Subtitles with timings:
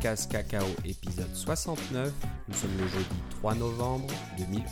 [0.00, 2.10] Cast Cacao épisode 69.
[2.48, 3.04] Nous sommes le jeudi
[3.40, 4.06] 3 novembre
[4.38, 4.64] 2011.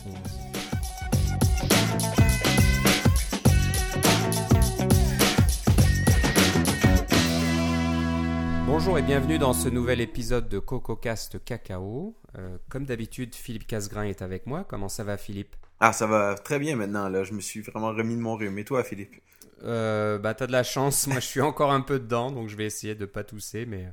[8.65, 12.15] Bonjour et bienvenue dans ce nouvel épisode de CocoCast Cacao.
[12.37, 14.65] Euh, comme d'habitude, Philippe Casgrain est avec moi.
[14.67, 15.55] Comment ça va, Philippe?
[15.79, 17.07] Ah, ça va très bien maintenant.
[17.09, 18.57] Là, je me suis vraiment remis de mon rhume.
[18.57, 19.15] Et toi, Philippe?
[19.63, 21.07] Euh, Bah, t'as de la chance.
[21.07, 23.87] Moi, je suis encore un peu dedans, donc je vais essayer de pas tousser, mais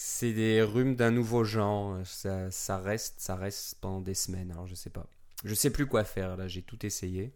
[0.00, 1.98] c'est des rhumes d'un nouveau genre.
[2.06, 4.52] Ça, ça, reste, ça reste pendant des semaines.
[4.52, 5.08] Alors, je sais pas.
[5.44, 6.36] Je sais plus quoi faire.
[6.36, 7.32] Là, j'ai tout essayé.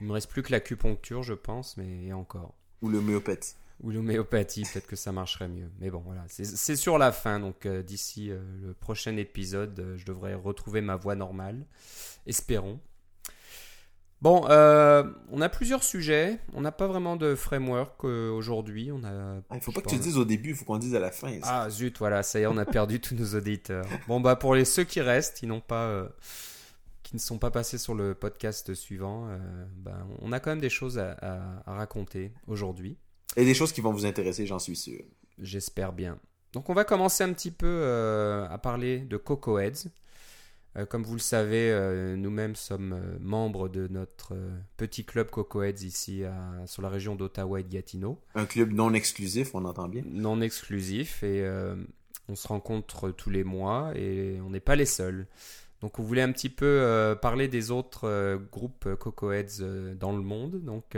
[0.00, 2.54] Il me reste plus que l'acupuncture, je pense, mais et encore.
[2.80, 5.70] Ou l'homéopathie ou l'homéopathie, peut-être que ça marcherait mieux.
[5.78, 9.96] Mais bon, voilà, c'est sur la fin, donc euh, d'ici euh, le prochain épisode, euh,
[9.96, 11.64] je devrais retrouver ma voix normale.
[12.26, 12.80] Espérons.
[14.20, 16.40] Bon, on a plusieurs sujets.
[16.54, 18.90] On n'a pas vraiment de framework aujourd'hui.
[18.92, 19.40] On a.
[19.50, 21.00] Ah, il faut pas que tu le dises au début, il faut qu'on dise à
[21.00, 21.32] la fin.
[21.42, 23.86] Ah zut, voilà, ça y est, on a perdu tous nos auditeurs.
[24.06, 26.08] Bon bah pour les ceux qui restent, qui n'ont pas,
[27.02, 29.28] qui ne sont pas passés sur le podcast suivant,
[29.76, 31.16] ben, on a quand même des choses à,
[31.66, 32.96] à raconter aujourd'hui.
[33.36, 35.00] Et des choses qui vont vous intéresser, j'en suis sûr.
[35.38, 36.18] J'espère bien.
[36.52, 39.88] Donc on va commencer un petit peu euh, à parler de Cocoheads.
[40.78, 44.34] Euh, comme vous le savez, euh, nous-mêmes sommes membres de notre
[44.76, 46.22] petit club Cocoheads ici
[46.66, 48.18] sur la région d'Ottawa et de Gatineau.
[48.34, 50.02] Un club non exclusif, on entend bien.
[50.06, 51.46] Non exclusif et
[52.28, 55.26] on se rencontre tous les mois et on n'est pas les seuls.
[55.80, 60.62] Donc on voulait un petit peu parler des autres groupes Cocoheads dans le monde.
[60.62, 60.96] Donc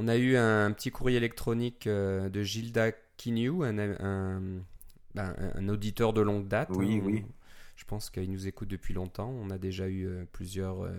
[0.00, 4.62] on a eu un, petit courrier électronique euh, de Gilda Kinew, ben,
[5.16, 6.70] un, auditeur de longue date.
[6.72, 7.02] Oui, hein.
[7.04, 7.24] oui.
[7.78, 9.30] Je pense qu'il nous écoute depuis longtemps.
[9.30, 10.92] On a déjà eu euh, plusieurs euh,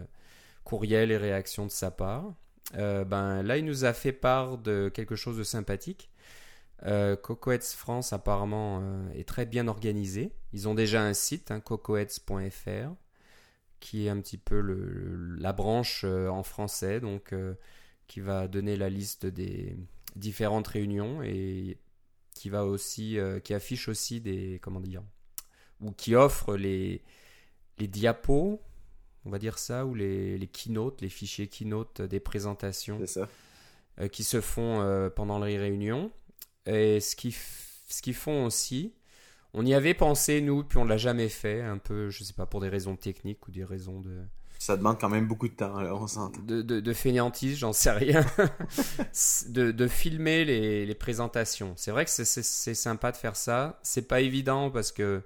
[0.63, 2.33] courriels et réactions de sa part.
[2.73, 6.09] ben, là, il nous a fait part de quelque chose de sympathique.
[6.85, 7.17] Euh,
[7.61, 8.81] France apparemment
[9.13, 10.31] est très bien organisé.
[10.53, 12.93] Ils ont déjà un site, hein, cocoheads.fr,
[13.81, 14.61] qui est un petit peu
[15.37, 17.01] la branche en français.
[17.01, 17.33] Donc
[18.07, 19.77] qui va donner la liste des
[20.15, 21.77] différentes réunions et
[22.33, 25.03] qui va aussi euh, qui affiche aussi des comment dire
[25.81, 27.01] ou qui offre les
[27.77, 28.61] les diapos
[29.25, 32.99] on va dire ça ou les, les keynotes les fichiers keynote des présentations
[33.99, 36.11] euh, qui se font euh, pendant les réunions
[36.65, 37.35] et ce qui
[37.87, 38.93] ce qu'ils font aussi
[39.53, 42.45] on y avait pensé nous puis on l'a jamais fait un peu je sais pas
[42.45, 44.23] pour des raisons techniques ou des raisons de
[44.59, 46.41] ça demande quand même beaucoup de temps, on s'entend.
[46.41, 48.25] De, de, de fainéantise, j'en sais rien.
[49.47, 51.71] de, de, filmer les, les présentations.
[51.77, 53.79] C'est vrai que c'est sympa de faire ça.
[53.83, 55.23] C'est pas évident parce que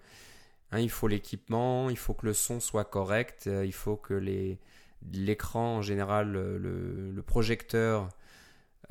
[0.73, 4.13] hein, il faut l'équipement, il faut que le son soit correct, euh, il faut que
[5.11, 6.57] l'écran en général, le,
[7.11, 8.09] le projecteur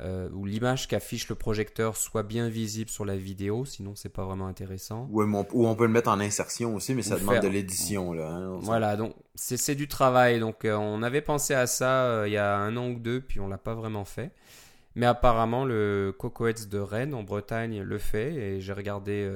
[0.01, 4.25] euh, où l'image qu'affiche le projecteur soit bien visible sur la vidéo, sinon c'est pas
[4.25, 5.07] vraiment intéressant.
[5.11, 8.11] Ou on, peut le mettre en insertion aussi, mais ça demande de l'édition.
[8.11, 8.27] là.
[8.27, 10.39] Hein, voilà, donc c'est du travail.
[10.39, 13.21] Donc euh, on avait pensé à ça euh, il y a un an ou deux,
[13.21, 14.31] puis on l'a pas vraiment fait.
[14.95, 19.31] Mais apparemment le Cocoets de Rennes en Bretagne le fait, et j'ai regardé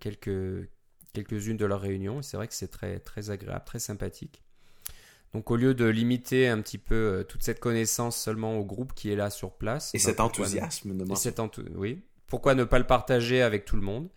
[0.00, 0.68] quelques
[1.16, 2.22] quelques-unes de leurs réunions.
[2.22, 4.42] C'est vrai que c'est très très agréable, très sympathique.
[5.32, 8.94] Donc au lieu de limiter un petit peu euh, toute cette connaissance seulement au groupe
[8.94, 9.94] qui est là sur place.
[9.94, 11.40] Et bah, cet enthousiasme de cet
[11.74, 12.02] Oui.
[12.26, 14.08] Pourquoi ne pas le partager avec tout le monde?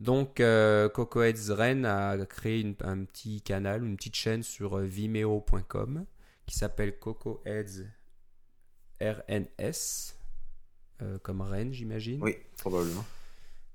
[0.00, 6.04] Donc euh, Cocoheads Rennes a créé un petit canal, une petite chaîne sur euh, vimeo.com
[6.46, 7.86] qui s'appelle Cocoheads
[9.00, 10.14] RNS,
[11.22, 12.22] comme Rennes j'imagine.
[12.22, 13.04] Oui, probablement.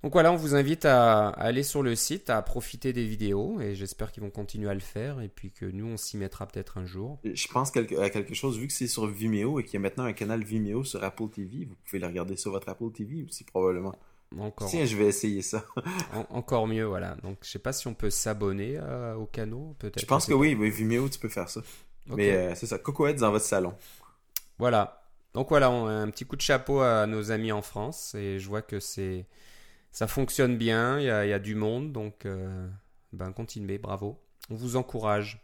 [0.01, 3.75] Donc voilà, on vous invite à, aller sur le site, à profiter des vidéos, et
[3.75, 6.77] j'espère qu'ils vont continuer à le faire, et puis que nous, on s'y mettra peut-être
[6.77, 7.19] un jour.
[7.25, 10.05] Je pense à quelque chose, vu que c'est sur Vimeo et qu'il y a maintenant
[10.05, 13.43] un canal Vimeo sur Apple TV, vous pouvez le regarder sur votre Apple TV aussi,
[13.43, 13.93] probablement.
[14.37, 14.69] Encore.
[14.69, 15.65] Tiens, je vais essayer ça.
[16.29, 17.15] encore mieux, voilà.
[17.23, 19.99] Donc, je sais pas si on peut s'abonner euh, au canot, peut-être.
[19.99, 21.61] Je pense que oui, Vimeo, tu peux faire ça.
[22.07, 23.73] Mais euh, c'est ça, Cocoheads dans votre salon.
[24.59, 25.03] Voilà.
[25.33, 28.63] Donc voilà, un petit coup de chapeau à nos amis en France, et je vois
[28.63, 29.25] que c'est
[29.91, 32.67] ça fonctionne bien, il y a, du monde, donc euh,
[33.11, 34.19] ben continuez, bravo.
[34.49, 35.43] On vous encourage.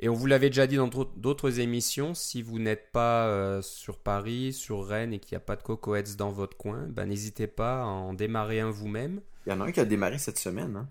[0.00, 3.98] Et on vous l'avait déjà dit dans d'autres émissions, si vous n'êtes pas euh, sur
[3.98, 7.46] Paris, sur Rennes et qu'il n'y a pas de cocoheads dans votre coin, ben n'hésitez
[7.46, 9.20] pas à en démarrer un vous-même.
[9.46, 10.76] Il y en a un qui a démarré cette semaine.
[10.76, 10.88] Hein.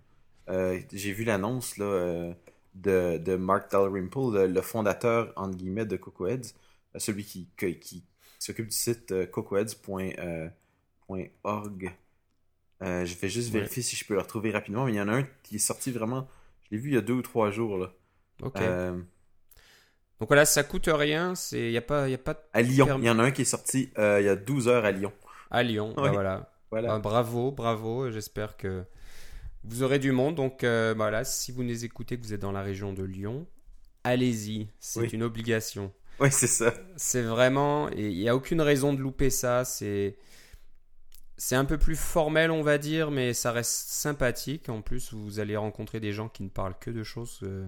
[0.50, 2.34] Euh, j'ai vu l'annonce de,
[2.76, 6.54] de, Mark Dalrymple, le, fondateur entre guillemets de Cocoheads,
[6.96, 8.06] celui qui, qui,
[8.40, 11.94] s'occupe du site cocoheads.org.
[12.84, 14.86] Euh, je vais juste vérifier si je peux le retrouver rapidement.
[14.86, 16.28] Mais il y en a un qui est sorti vraiment.
[16.64, 17.78] Je l'ai vu il y a deux ou trois jours.
[17.78, 17.92] Là.
[18.42, 18.60] Ok.
[18.60, 18.92] Euh,
[20.20, 21.34] Donc voilà, ça coûte rien.
[21.54, 22.98] Il n'y a, pas, y a pas À Lyon.
[23.00, 24.92] Il y en a un qui est sorti euh, il y a 12 heures à
[24.92, 25.14] Lyon.
[25.50, 26.52] À Lyon, ben voilà.
[26.72, 26.96] Voilà.
[26.96, 28.10] Ah, bravo, bravo.
[28.12, 28.84] J'espère que
[29.64, 30.36] vous aurez du monde.
[30.36, 33.46] Donc voilà, si vous nous écoutez, que vous êtes dans la région de Lyon,
[34.04, 34.68] allez-y.
[34.80, 35.08] C'est Oui.
[35.10, 35.92] une obligation.
[36.20, 36.74] Oui, c'est ça.
[36.96, 39.66] C'est vraiment, il n'y a aucune raison de louper ça.
[39.66, 40.16] C'est,
[41.38, 44.70] c'est un peu plus formel, on va dire, mais ça reste sympathique.
[44.70, 47.68] En plus, vous allez rencontrer des gens qui ne parlent que de choses euh,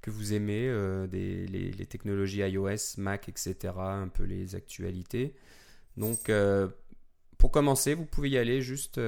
[0.00, 5.34] que vous aimez, euh, des, les, technologies iOS, Mac, etc., un peu les actualités.
[5.96, 6.68] Donc, euh,
[7.36, 9.00] pour commencer, vous pouvez y aller, juste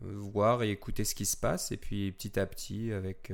[0.00, 3.32] voir et écouter ce qui se passe, et puis petit à petit, avec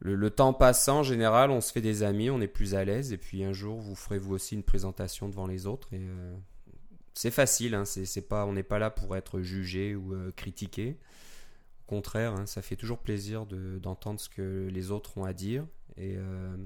[0.00, 3.12] le, temps passant, en général, on se fait des amis, on est plus à l'aise,
[3.12, 5.88] et puis un jour, vous ferez vous aussi une présentation devant les autres,
[7.14, 10.98] c'est facile, hein, c'est, pas, on n'est pas là pour être jugé ou euh, critiqué.
[11.86, 15.32] Au contraire, hein, ça fait toujours plaisir de- d'entendre ce que les autres ont à
[15.32, 15.64] dire
[15.96, 16.56] et euh,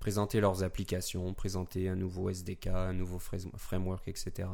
[0.00, 4.48] présenter leurs applications, présenter un nouveau SDK, un nouveau fra- framework, etc.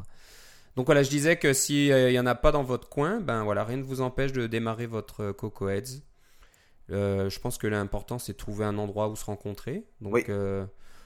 [0.77, 3.65] Donc voilà, je disais que s'il n'y en a pas dans votre coin, ben voilà,
[3.65, 6.03] rien ne vous empêche de démarrer votre euh, Coco Heads.
[6.91, 9.85] Euh, je pense que l'important c'est de trouver un endroit où se rencontrer.
[10.01, 10.25] Donc Oui.
[10.29, 10.65] euh,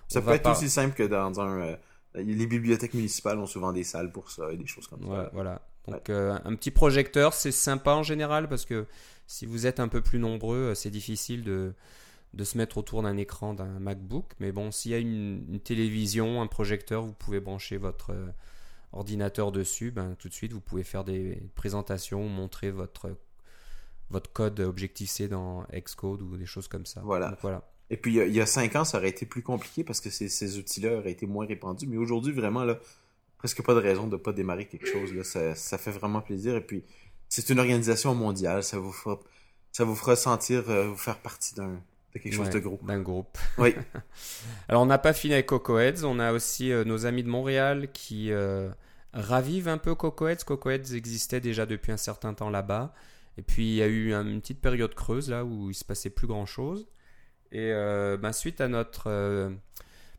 [0.08, 1.76] Ça peut être aussi simple que dans un.
[2.14, 5.30] Les bibliothèques municipales ont souvent des salles pour ça et des choses comme Ouais, ça.
[5.32, 5.62] voilà.
[5.86, 8.86] Donc euh, un petit projecteur, c'est sympa en général parce que
[9.26, 11.74] si vous êtes un peu plus nombreux, euh, c'est difficile de,
[12.34, 14.32] de se mettre autour d'un écran d'un MacBook.
[14.40, 18.26] Mais bon, s'il y a une, une télévision, un projecteur, vous pouvez brancher votre euh,
[18.92, 19.90] ordinateur dessus.
[19.90, 23.16] Ben, tout de suite, vous pouvez faire des présentations, montrer votre,
[24.10, 27.02] votre code Objective-C dans Xcode ou des choses comme ça.
[27.04, 27.30] Voilà.
[27.30, 27.62] Donc, voilà.
[27.90, 30.28] Et puis, il y a- cinq ans, ça aurait été plus compliqué parce que ces,
[30.28, 31.86] ces outils-là auraient été moins répandus.
[31.86, 32.78] Mais aujourd'hui, vraiment, là,
[33.38, 35.12] presque pas de raison de ne pas démarrer quelque chose.
[35.14, 35.22] Là.
[35.24, 36.56] Ça, ça fait vraiment plaisir.
[36.56, 36.82] Et puis,
[37.28, 38.62] c'est une organisation mondiale.
[38.62, 39.20] Ça vous fera,
[39.72, 41.80] ça vous fera sentir euh, vous faire partie d'un,
[42.14, 42.80] de quelque chose Ouais, de gros.
[42.82, 43.36] D'un groupe.
[43.58, 43.74] Oui.
[44.68, 46.04] Alors, on n'a pas fini avec Cocoheads.
[46.04, 48.70] On a aussi euh, nos amis de Montréal qui euh,
[49.12, 50.44] ravivent un peu Cocoheads.
[50.46, 52.94] Cocoheads existait déjà depuis un certain temps là-bas.
[53.36, 55.84] Et puis, il y a eu un- une petite période creuse là où il se
[55.84, 56.86] passait plus grand-chose.
[57.54, 59.50] Et euh, ben, suite à notre euh,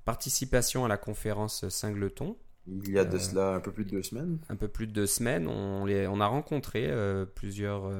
[0.05, 2.35] participation à la conférence Singleton,
[2.67, 4.39] Il y a de Euh, cela un peu plus de deux semaines.
[4.49, 6.91] un peu plus de deux semaines, on, les, on a rencontré
[7.35, 7.91] plusieurs,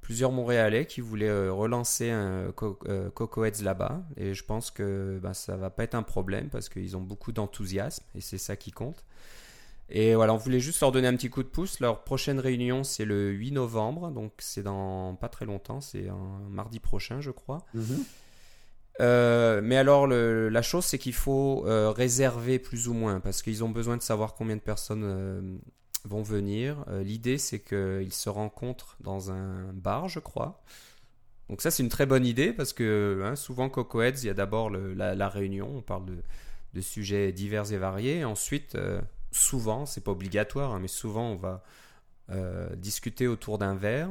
[0.00, 4.02] plusieurs Montréalais qui voulaient relancer un Co- euh, Coco Heads là-bas.
[4.16, 7.32] Et je pense que ben, ça va pas être un problème parce qu'ils ont beaucoup
[7.32, 9.04] d'enthousiasme et c'est ça qui compte.
[9.90, 11.80] Et voilà, on voulait juste leur donner un petit coup de pouce.
[11.80, 16.08] Leur prochaine réunion, c'est le 8 novembre, donc c'est dans pas très longtemps, c'est
[16.50, 17.66] mardi prochain, je crois.
[18.98, 23.64] Euh, mais alors, la chose, c'est qu'il faut euh, réserver plus ou moins, parce qu'ils
[23.64, 25.58] ont besoin de savoir combien de personnes euh,
[26.04, 26.84] vont venir.
[27.02, 30.62] L'idée, c'est qu'ils se rencontrent dans un bar, je crois.
[31.48, 34.30] Donc ça, c'est une très bonne idée, parce que hein, souvent, Coco Heads, il y
[34.30, 36.04] a d'abord la, réunion, on parle
[36.74, 38.24] de, sujets divers et variés.
[38.24, 38.76] Ensuite,
[39.32, 41.62] souvent, c'est pas obligatoire, hein, mais souvent, on va
[42.76, 44.10] discuter autour d'un verre.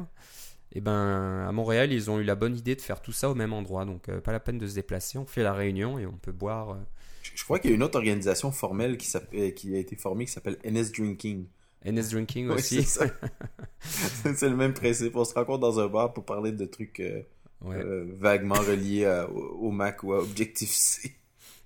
[0.73, 3.35] Et ben à Montréal, ils ont eu la bonne idée de faire tout ça au
[3.35, 5.17] même endroit, donc euh, pas la peine de se déplacer.
[5.17, 6.71] On fait la réunion et on peut boire.
[6.71, 6.75] euh,
[7.23, 9.11] Je, je crois qu'il y a une autre organisation formelle qui,
[9.55, 11.45] qui a été formée qui s'appelle NS Drinking.
[11.85, 12.83] NS Drinking aussi.
[13.81, 15.15] c'est le même principe.
[15.15, 17.21] On se rencontre dans un bar pour parler de trucs euh,
[17.61, 17.75] Ouais.
[17.75, 21.11] euh, vaguement reliés à- au, au Mac ou à Objective-C.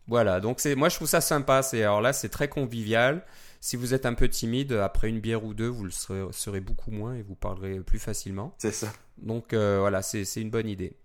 [0.08, 1.62] Voilà, donc c'est moi je trouve ça sympa.
[1.64, 3.24] C'est alors là c'est très convivial.
[3.66, 6.60] Si vous êtes un peu timide, après une bière ou deux, vous le serez, serez
[6.60, 8.54] beaucoup moins et vous parlerez plus facilement.
[8.58, 8.92] C'est ça.
[9.18, 10.98] Donc euh, voilà, c'est une bonne idée.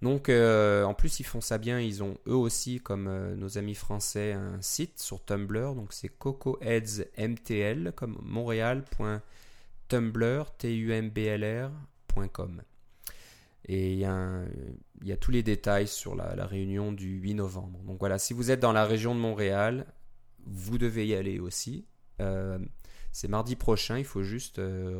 [0.00, 3.58] Donc euh, en plus ils font ça bien, ils ont eux aussi comme euh, nos
[3.58, 12.62] amis français un site sur Tumblr, donc c'est cocoheadsmtl comme montréal.tumblr tumblr.com.
[13.68, 14.46] Et il y, a un-
[15.02, 17.80] il y a tous les détails sur la, la réunion du 8 novembre.
[17.86, 19.84] Donc voilà, si vous êtes dans la région de Montréal,
[20.46, 21.84] vous devez y aller aussi.
[22.20, 22.58] Euh,
[23.12, 24.98] c'est mardi prochain, il faut juste euh,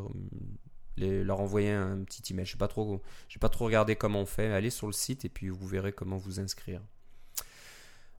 [0.97, 2.45] les- leur envoyer un petit email.
[2.45, 3.01] Je sais pas trop,
[3.39, 4.47] pas trop regardé comment on fait.
[4.53, 6.81] Allez sur le site et puis vous verrez comment vous inscrire.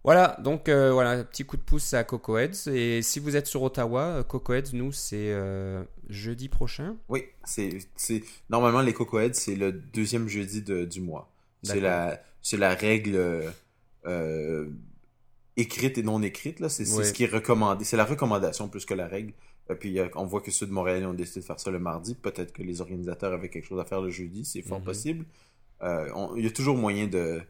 [0.03, 2.69] Voilà, donc euh, voilà, petit coup de pouce à Cocoheads.
[2.71, 6.97] Et si vous êtes sur Ottawa, euh, Cocoheads, nous, c'est euh, jeudi prochain.
[7.09, 11.31] Oui, c'est, c'est normalement les Cocoheads, c'est le deuxième jeudi de- du mois.
[11.63, 13.17] C'est la, c'est la règle
[14.05, 14.69] euh,
[15.57, 16.69] écrite et non écrite là.
[16.69, 17.85] C'est, ce qui est recommandé.
[17.85, 19.33] C'est la recommandation plus que la règle.
[19.71, 21.79] Et puis euh, on voit que ceux de Montréal ont décidé de faire ça le
[21.79, 22.15] mardi.
[22.15, 24.45] Peut-être que les organisateurs avaient quelque chose à faire le jeudi.
[24.45, 24.85] C'est fort Mhm.
[24.85, 25.25] possible.
[25.83, 27.41] Euh, il y a toujours moyen de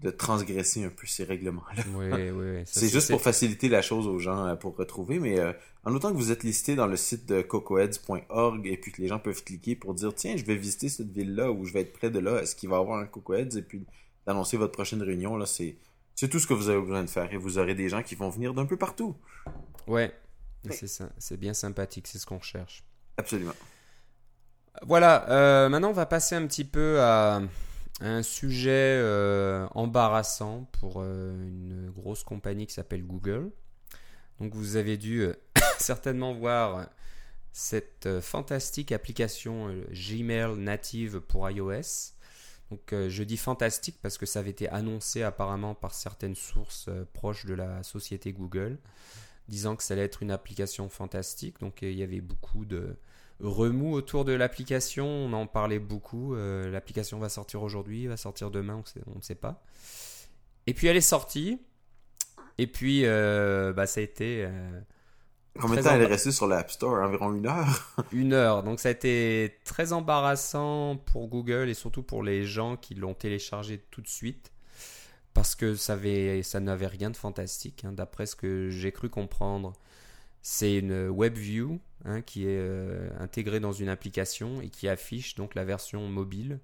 [0.00, 1.84] de transgresser un peu ces règlements-là.
[1.94, 5.52] Oui, oui, C'est juste pour faciliter la chose aux gens euh, pour retrouver, mais euh,
[5.84, 9.06] en autant que vous êtes listé dans le site de cocoheads.org et puis que les
[9.06, 11.92] gens peuvent cliquer pour dire tiens, je vais visiter cette ville-là ou je vais être
[11.92, 13.56] près de là, est-ce qu'il va y avoir un Cocoheads?
[13.56, 13.84] Et puis
[14.26, 15.76] d'annoncer votre prochaine réunion, là, c'est
[16.14, 18.14] c'est tout ce que vous avez besoin de faire et vous aurez des gens qui
[18.14, 19.16] vont venir d'un peu partout.
[19.86, 20.12] Ouais,
[20.64, 20.72] Oui.
[20.74, 21.08] c'est ça.
[21.18, 22.84] C'est bien sympathique, c'est ce qu'on recherche.
[23.16, 23.54] Absolument.
[24.82, 27.42] Voilà, euh, maintenant on va passer un petit peu à
[28.00, 33.50] un sujet euh, embarrassant pour euh, une grosse compagnie qui s'appelle Google.
[34.40, 35.26] Donc vous avez dû
[35.78, 36.88] certainement voir
[37.52, 42.14] cette fantastique application Gmail native pour iOS.
[42.72, 47.44] Donc je dis fantastique parce que ça avait été annoncé apparemment par certaines sources proches
[47.44, 48.78] de la société Google,
[49.46, 51.60] disant que ça allait être une application fantastique.
[51.60, 52.96] Donc il y avait beaucoup de,
[53.42, 55.06] remous autour de l'application.
[55.06, 56.34] On en parlait beaucoup.
[56.34, 59.62] Euh, l'application va sortir aujourd'hui, va sortir demain, on, ne sait pas.
[60.66, 61.60] Et puis elle est sortie.
[62.58, 64.48] Et puis euh, bah, ça a été.
[65.60, 68.62] Combien de temps elle est restée sur l'App Store Environ une heure Une heure.
[68.62, 73.14] Donc ça a été très embarrassant pour Google et surtout pour les gens qui l'ont
[73.14, 74.50] téléchargé tout de suite.
[75.34, 75.98] Parce que ça,
[76.42, 77.84] ça n'avait rien de fantastique.
[77.84, 79.72] Hein, d'après ce que j'ai cru comprendre,
[80.42, 85.54] c'est une WebView Hein, qui est euh, intégré dans une application et qui affiche donc
[85.54, 86.58] la version mobile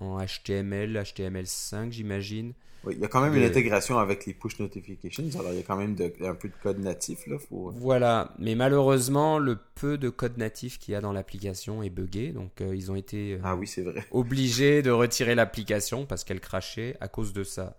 [0.00, 2.52] en HTML, HTML5 j'imagine.
[2.82, 5.60] Oui, il y a quand même une intégration avec les push notifications, alors il y
[5.60, 7.36] a quand même un peu de code natif là.
[7.38, 7.72] Faut...
[7.76, 12.32] Voilà, mais malheureusement le peu de code natif qu'il y a dans l'application est buggé,
[12.32, 14.02] donc euh, ils ont été euh, ah oui, c'est vrai.
[14.10, 17.76] obligés de retirer l'application parce qu'elle crachait à cause de ça.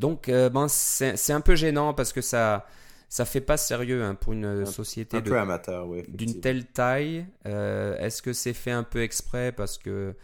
[0.00, 2.66] Donc ben, c'est un peu gênant parce que ça
[3.08, 7.26] ça fait pas sérieux hein, pour une société d'une telle taille.
[7.46, 10.14] Euh, est-ce que c'est fait un peu exprès parce que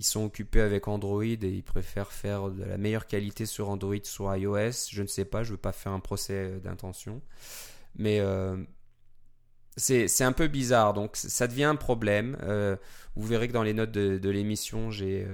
[0.00, 4.02] ils sont occupés avec Android et ils préfèrent faire de la meilleure qualité sur Android
[4.02, 7.20] sur iOS Je ne sais pas, je veux pas faire un procès d'intention,
[7.96, 8.56] mais euh,
[9.76, 10.94] c'est un peu bizarre.
[10.94, 12.38] Donc ça devient un problème.
[12.42, 12.76] Euh,
[13.14, 15.26] vous verrez que dans les notes de, l'émission, j'ai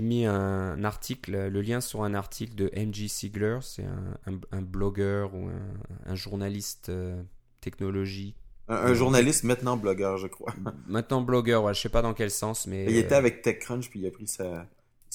[0.00, 3.86] mis un, article, le lien sur un article de MG Siegler, c'est
[4.52, 5.50] un, blogueur ou
[6.06, 7.20] un, journaliste euh,
[7.60, 8.36] technologie.
[8.68, 10.54] Un, journaliste maintenant blogueur, je crois.
[10.86, 12.86] Maintenant blogueur, ouais, je sais pas dans quel sens, mais.
[12.88, 14.66] il était avec TechCrunch puis il a pris sa.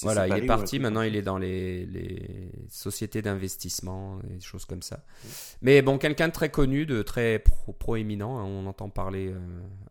[0.02, 0.80] Voilà, il est parti.
[0.80, 5.04] Maintenant, il est dans les, les sociétés d'investissement et des choses comme ça.
[5.62, 7.44] Mais bon, quelqu'un de très connu, de très
[7.80, 8.40] proéminent.
[8.40, 9.40] Hein, on entend parler euh,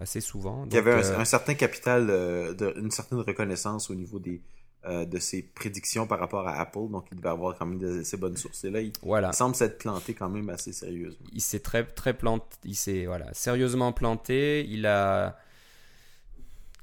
[0.00, 0.64] assez souvent.
[0.66, 4.40] il y avait un, euh, certain capital, de, une certaine reconnaissance au niveau des,
[4.84, 6.88] euh, de ses prédictions par rapport à Apple.
[6.90, 8.64] Donc, il devait avoir quand même de, assez bonnes sources.
[8.64, 8.92] Et là, il,
[9.32, 11.26] semble s'être planté quand même assez sérieusement.
[11.32, 12.56] Il s'est très, très planté.
[12.64, 14.66] Il s'est voilà, sérieusement planté.
[14.68, 15.36] Il a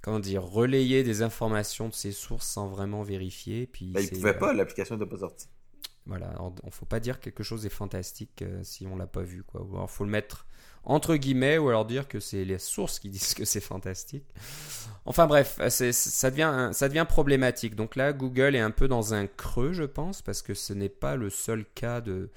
[0.06, 3.66] comment dire, relayé des informations de ses sources sans vraiment vérifier.
[3.66, 5.48] Puis ben, il ne pouvait pas, l'application n'était pas sortie.
[6.06, 9.24] Voilà, on faut pas dire que quelque chose est fantastique euh, si on l'a pas
[9.24, 9.42] vu.
[9.42, 9.66] Quoi.
[9.68, 10.46] Il faut le mettre
[10.86, 14.26] entre guillemets, ou alors dire que c'est les sources qui disent que c'est fantastique.
[15.06, 17.76] Enfin bref, ça devient, problématique.
[17.76, 20.90] Donc là, Google est un peu dans un creux, je pense, parce que ce n'est
[20.90, 22.30] pas le seul cas de,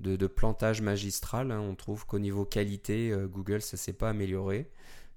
[0.00, 1.50] de, plantage magistral.
[1.52, 1.60] Hein.
[1.60, 4.70] On trouve qu'au niveau qualité, euh, Google, ça s'est pas amélioré.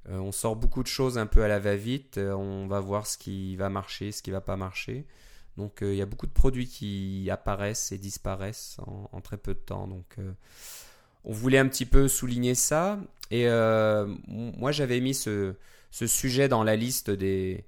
[0.07, 2.17] Euh, on sort beaucoup de choses un peu à la va-vite.
[2.17, 5.05] Euh, on va voir ce qui va marcher, ce qui va pas marcher.
[5.57, 9.53] Donc il y a beaucoup de produits qui apparaissent et disparaissent en, en très peu
[9.53, 9.87] de temps.
[9.87, 10.17] Donc
[11.25, 12.99] on voulait un petit peu souligner ça.
[13.31, 15.55] Et euh, moi, j'avais mis ce,
[15.91, 17.65] sujet dans la liste des,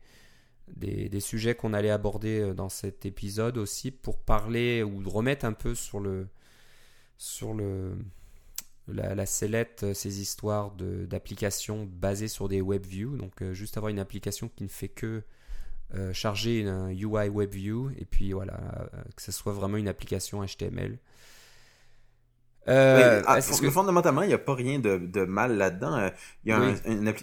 [0.75, 5.53] des, sujets qu'on allait aborder euh, dans cet épisode aussi pour parler ou remettre un
[5.53, 6.27] peu sur le
[7.17, 7.97] sur le
[8.87, 13.17] la, sellette euh, ces histoires d'applications basées sur des web views.
[13.17, 15.23] Donc juste avoir une application qui ne fait que
[16.11, 20.99] charger un UI web view et puis voilà que ce soit vraiment une application HTML.
[22.69, 25.95] Euh, ah, fondamentalement, il n'y a pas rien de, de mal là-dedans.
[25.97, 26.09] Euh,
[26.43, 26.75] il y a un,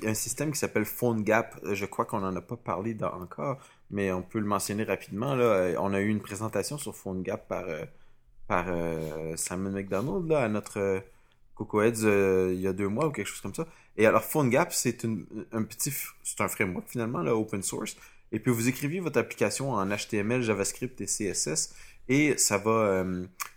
[0.07, 1.61] un, système qui s'appelle PhoneGap.
[1.65, 3.59] Euh, je crois qu'on n'en a pas parlé encore,
[3.91, 5.35] mais on peut le mentionner rapidement.
[5.35, 5.75] Là.
[5.81, 7.65] On a eu une présentation sur PhoneGap par,
[8.49, 8.67] par
[9.37, 11.03] Simon McDonald là, à notre
[11.55, 12.05] Coco Heads
[12.53, 13.67] il y a deux mois ou quelque chose comme ça.
[13.97, 17.97] Et alors, PhoneGap, c'est un petit, c'est un framework finalement, là, open source.
[18.33, 21.75] Et puis vous écrivez votre application en HTML, JavaScript et CSS,
[22.09, 23.05] et ça va,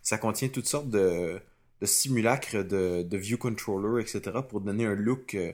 [0.03, 1.39] ça contient toutes sortes de
[1.82, 4.38] de simulacre de, view controller, etc.
[4.48, 5.54] pour donner un look euh,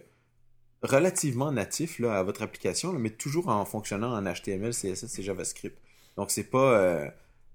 [0.81, 5.77] relativement natif à votre application, mais toujours en fonctionnant en HTML, CSS et JavaScript.
[6.17, 7.09] Donc c'est pas euh,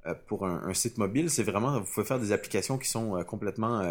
[0.06, 3.82] euh, pour un, site mobile, c'est vraiment vous pouvez faire des applications qui sont complètement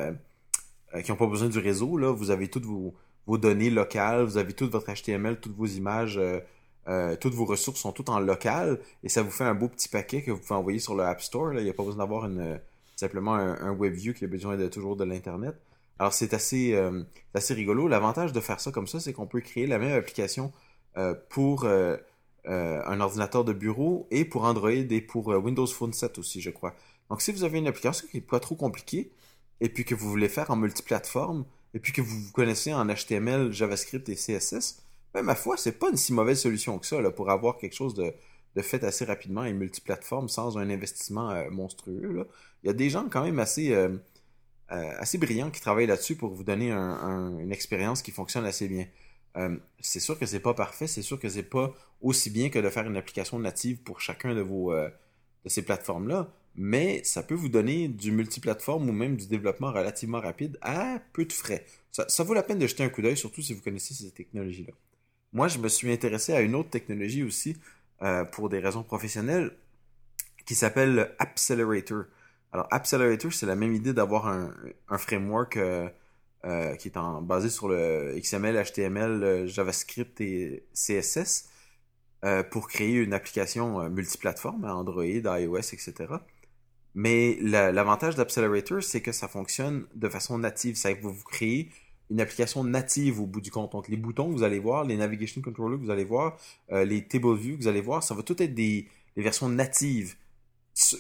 [1.04, 1.98] qui n'ont pas besoin du réseau.
[1.98, 5.66] Là, vous avez toutes vos, vos, données locales, vous avez tout votre HTML, toutes vos
[5.66, 6.20] images.
[7.20, 10.22] toutes vos ressources sont toutes en local et ça vous fait un beau petit paquet
[10.24, 11.54] que vous pouvez envoyer sur le App Store.
[11.54, 12.60] Il n'y a pas besoin d'avoir une,
[12.98, 15.56] simplement un, web view qui a besoin de toujours de l'Internet.
[16.00, 17.88] Alors c'est assez, euh, assez rigolo.
[17.88, 20.52] L'avantage de faire ça comme ça, c'est qu'on peut créer la même application
[20.98, 21.98] euh, pour euh,
[22.46, 26.74] un ordinateur de bureau et pour Android et pour Windows Phone 7 aussi, je crois.
[27.10, 29.12] Donc si vous avez une application qui n'est pas trop compliquée
[29.62, 32.88] et puis que vous voulez faire en multiplateforme, et puis que vous vous connaissez en
[32.88, 34.82] HTML, JavaScript et CSS,
[35.14, 37.76] ben, ma foi, c'est pas une si mauvaise solution que ça là, pour avoir quelque
[37.76, 38.14] chose de,
[38.56, 42.14] de fait assez rapidement et multiplateforme sans un investissement monstrueux.
[42.14, 42.24] Là.
[42.64, 43.90] Il y a des gens quand même assez, euh,
[44.72, 48.88] euh, assez brillants qui travaillent là-dessus pour vous donner une expérience qui fonctionne assez bien.
[49.80, 52.70] c'est sûr que c'est pas parfait, c'est sûr que c'est pas aussi bien que de
[52.70, 57.50] faire une application native pour chacun de vos de ces plateformes-là, mais ça peut vous
[57.50, 61.66] donner du multiplateforme ou même du développement relativement rapide à peu de frais.
[61.92, 64.74] Ça, vaut la peine de jeter un coup d'œil, surtout si vous connaissez ces technologies-là.
[65.34, 67.58] Moi, je me suis intéressé à une autre technologie aussi
[68.02, 69.52] euh, pour des raisons professionnelles
[70.46, 72.06] qui s'appelle Accelerator.
[72.52, 74.52] Alors, Accelerator, c'est la même idée d'avoir un,
[74.98, 75.90] framework euh,
[76.46, 81.50] euh, qui est basé sur le XML, HTML, JavaScript et CSS
[82.52, 85.94] pour créer une application multiplateforme, Android, iOS, etc.
[86.94, 90.76] Mais l'avantage d'Accelerator, c'est que ça fonctionne de façon native.
[90.76, 91.70] Ça va vous créer
[92.10, 93.72] une application native au bout du compte.
[93.74, 96.38] Donc, les boutons que vous allez voir, les navigation controllers que vous allez voir,
[96.72, 100.16] euh, les table view que vous allez voir, ça va tout être des, versions natives,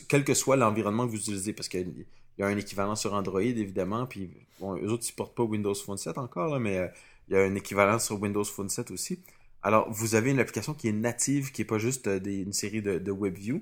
[0.08, 2.06] quel que soit l'environnement que vous utilisez, parce qu'il
[2.38, 5.76] y a un équivalent sur Android, évidemment, puis bon, eux autres ne supportent pas Windows
[5.76, 6.88] Phone 7 encore, mais euh,
[7.28, 9.20] il y a un équivalent sur Windows Phone 7 aussi.
[9.64, 12.82] Alors, vous avez une application qui est native, qui n'est pas juste euh, une série
[12.82, 13.62] de, de WebView.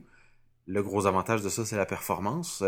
[0.67, 2.63] Le gros avantage de ça, c'est la performance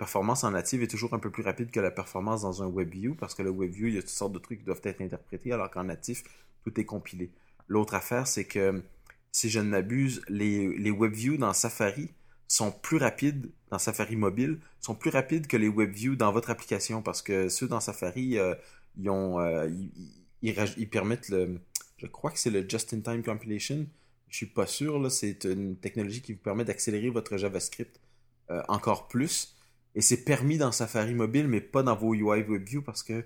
[0.00, 3.14] performance en native est toujours un peu plus rapide que la performance dans un WebView
[3.16, 5.52] parce que le WebView, il y a toutes sortes de trucs qui doivent être interprétés
[5.52, 6.24] alors qu'en natif,
[6.64, 7.30] tout est compilé.
[7.68, 8.82] L'autre affaire, c'est que
[9.30, 12.08] si je ne m'abuse, les, les WebViews dans Safari
[12.50, 17.00] sont plus rapides dans Safari mobile, sont plus rapides que les WebViews dans votre application
[17.00, 18.56] parce que ceux dans Safari, euh,
[18.98, 19.68] ils, ont, euh,
[20.90, 21.60] permettent le,
[21.96, 23.86] je crois que c'est le Just-in-Time Compilation.
[24.26, 28.00] Je suis pas sûr, c'est une technologie qui vous permet d'accélérer votre JavaScript
[28.50, 29.54] euh, encore plus.
[29.94, 33.24] Et c'est permis dans Safari mobile, mais pas dans vos UI WebView parce que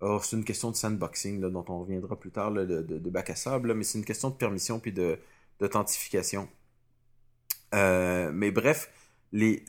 [0.00, 3.34] oh, c'est une question de sandboxing dont on reviendra plus tard de, de, bac à
[3.34, 4.92] sable, mais c'est une question de permission puis
[5.58, 6.50] d'authentification.
[7.74, 8.90] Euh, mais bref,
[9.32, 9.64] les,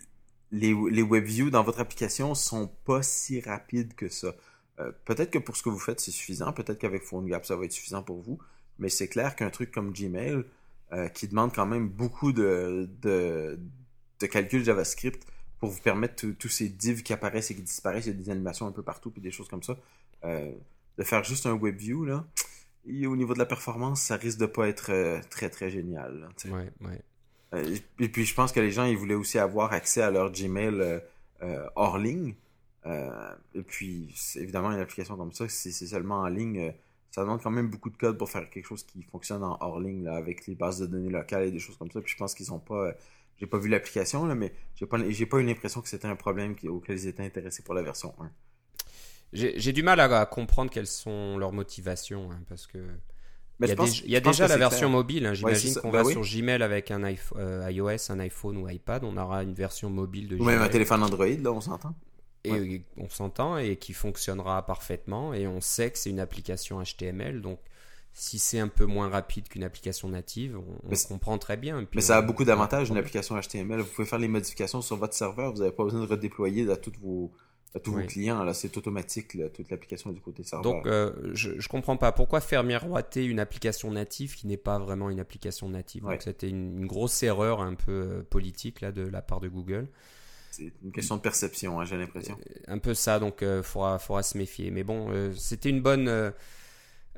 [0.52, 4.36] les, les WebViews dans votre application sont pas si rapides que ça.
[4.80, 6.54] Euh, peut-être que pour ce que vous faites, c'est suffisant.
[6.54, 8.40] Peut-être qu'avec PhoneGap, ça va être suffisant pour vous.
[8.78, 10.44] Mais c'est clair qu'un truc comme Gmail,
[10.94, 13.60] euh, qui demande quand même beaucoup de, de,
[14.20, 15.26] de calcul JavaScript,
[15.60, 18.30] pour vous permettre tous ces divs qui apparaissent et qui disparaissent, il y a des
[18.30, 19.78] animations un peu partout, puis des choses comme ça.
[20.24, 22.26] De faire juste un web view, là,
[22.86, 26.30] et au niveau de la performance, ça risque de pas être très très génial.
[27.54, 30.32] Euh, et puis je pense que les gens, ils voulaient aussi avoir accès à leur
[30.32, 31.02] Gmail
[31.76, 32.36] hors ligne.
[32.86, 36.74] et puis, évidemment, une application comme ça, si c'est seulement en ligne,
[37.12, 39.80] ça demande quand même beaucoup de code pour faire quelque chose qui fonctionne en hors
[39.80, 42.02] ligne, avec les bases de données locales et des choses comme ça.
[42.02, 42.94] Puis je pense qu'ils n'ont pas
[43.40, 46.16] j'ai pas vu l'application, là, mais j'ai pas, j'ai pas eu l'impression que c'était un
[46.16, 48.32] problème auquel ils étaient intéressés pour la version 1.
[49.32, 52.80] J'ai du mal à, comprendre quelles sont leurs motivations, hein, parce que.
[53.62, 55.26] Il y a, déjà la version mobile.
[55.26, 55.34] Hein.
[55.34, 57.04] J'imagine qu'on bah va sur Gmail avec un
[57.36, 59.04] euh, iOS, un iPhone ou iPad.
[59.04, 60.48] On aura une version mobile de Gmail.
[60.48, 61.94] Ou même un téléphone Android, là, on s'entend.
[62.46, 65.34] Et on s'entend et qui fonctionnera parfaitement.
[65.34, 67.42] Et on sait que c'est une application HTML.
[67.42, 67.60] Donc,
[68.14, 71.86] si c'est un peu moins rapide qu'une application native, on, comprend très bien.
[71.94, 73.82] mais ça a beaucoup d'avantages, une application HTML.
[73.82, 76.78] Vous pouvez faire les modifications sur votre serveur, vous n'avez pas besoin de redéployer à,
[77.02, 77.32] vos,
[77.78, 78.44] tous vos clients.
[78.44, 80.64] Là, c'est automatique, toute l'application du côté serveur.
[80.64, 82.12] Donc, euh, je ne comprends pas.
[82.12, 86.04] Pourquoi faire miroiter une application native qui n'est pas vraiment une application native?
[86.20, 89.88] C'était une, grosse erreur un peu euh, politique là, de la part de Google.
[90.50, 92.36] C'est une question de perception, hein, j'ai l'impression.
[92.50, 94.72] Euh, un peu ça, donc il faudra, faudra, se méfier.
[94.72, 96.34] Mais bon, c'était une bonne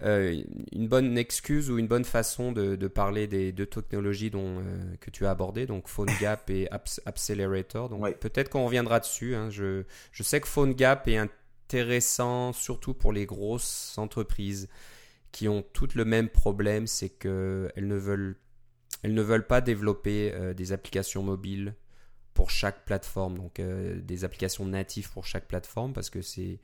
[0.04, 4.96] euh, une bonne excuse ou une bonne façon de, parler des deux technologies dont, euh,
[5.00, 6.68] que tu as abordées, donc PhoneGap et
[7.06, 7.90] Accelerator.
[7.90, 9.36] Donc peut-être qu'on reviendra dessus.
[9.36, 9.50] Hein.
[9.50, 14.70] Je, je, sais que PhoneGap est intéressant surtout pour les grosses entreprises
[15.32, 18.36] qui ont toutes le même problème, c'est qu'elles ne veulent
[19.04, 21.74] elles ne veulent pas développer euh, des applications mobiles
[22.36, 26.60] pour chaque plateforme, donc des applications natives pour chaque plateforme, parce que c'est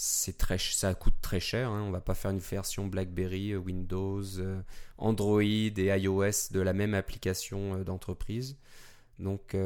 [0.00, 1.70] c'est très, ça coûte très cher.
[1.70, 1.82] Hein.
[1.84, 4.60] On va pas faire une version BlackBerry, euh, Windows, euh,
[4.96, 8.56] Android et iOS de la même application euh, d'entreprise.
[9.18, 9.56] Donc,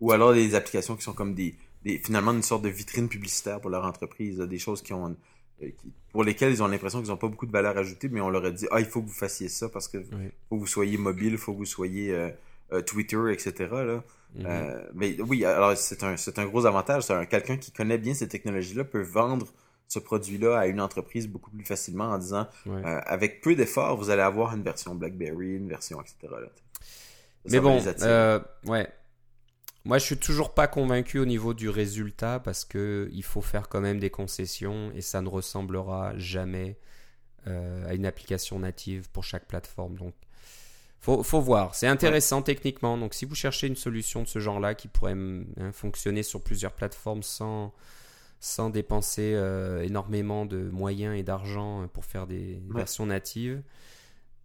[0.00, 1.56] Ou alors des applications qui sont comme des,
[2.04, 5.16] finalement une sorte de vitrine publicitaire pour leur entreprise, des choses qui ont
[6.12, 8.44] pour lesquelles ils ont l'impression qu'ils n'ont pas beaucoup de valeur ajoutée, mais on leur
[8.44, 9.98] a dit ah il faut que vous fassiez ça parce que
[10.48, 12.16] faut que vous soyez mobile, il faut que vous soyez
[12.86, 13.52] Twitter, etc.
[13.72, 14.04] Là.
[14.38, 14.86] Mm-hmm.
[14.94, 17.08] mais oui, alors c'est un, un gros avantage.
[17.28, 19.52] Quelqu'un qui connaît bien ces technologies-là peut vendre
[19.88, 24.10] ce produit-là à une entreprise beaucoup plus facilement en disant euh, avec peu d'efforts, vous
[24.10, 26.34] allez avoir une version BlackBerry, une version, etc.
[27.46, 28.88] Mais bon, euh, ouais.
[29.84, 33.68] Moi, je suis toujours pas convaincu au niveau du résultat parce que il faut faire
[33.68, 36.78] quand même des concessions et ça ne ressemblera jamais
[37.46, 39.96] euh, à une application native pour chaque plateforme.
[39.96, 40.14] Donc,
[41.00, 41.74] faut, faut voir.
[41.74, 42.96] C'est intéressant techniquement.
[42.96, 46.72] Donc, si vous cherchez une solution de ce genre-là qui pourrait hein, fonctionner sur plusieurs
[46.72, 47.74] plateformes sans
[48.44, 53.62] sans dépenser euh, énormément de moyens et d'argent pour faire des versions natives,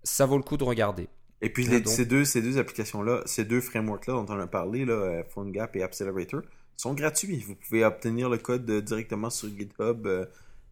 [0.04, 1.10] ça vaut le coup de regarder.
[1.42, 4.94] Et puis ces, deux, ces deux applications-là, ces deux frameworks-là dont on a parlé, là,
[4.94, 6.42] euh, PhoneGap et Accelerator,
[6.78, 7.42] sont gratuits.
[7.42, 10.26] Vous pouvez obtenir le code directement sur GitHub euh,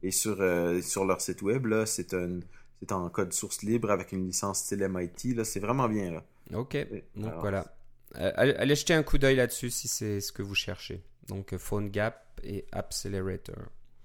[0.03, 0.37] et sur,
[0.81, 1.67] sur leur site web.
[1.85, 2.39] C'est un
[2.79, 5.43] c'est en code source libre avec une licence style MIT.
[5.43, 6.11] C'est vraiment bien.
[6.11, 6.23] Là.
[6.53, 6.77] Ok,
[7.15, 7.65] donc voilà.
[8.13, 11.03] allez jeter un coup d'œil là-dessus si c'est ce que vous cherchez.
[11.27, 13.55] Donc PhoneGap et Accelerator.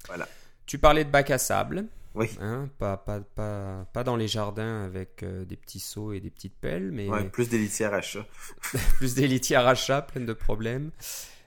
[0.06, 0.28] Voilà.
[0.66, 1.86] Tu parlais de bac à sable.
[2.14, 2.28] Oui.
[2.40, 6.30] Hein, pas, pas, pas, pas, dans les jardins avec euh, des petits seaux et des
[6.30, 7.08] petites pelles, mais.
[7.30, 8.26] plus des litières à chat.
[8.96, 10.90] plus des litières à chat, plein de problèmes.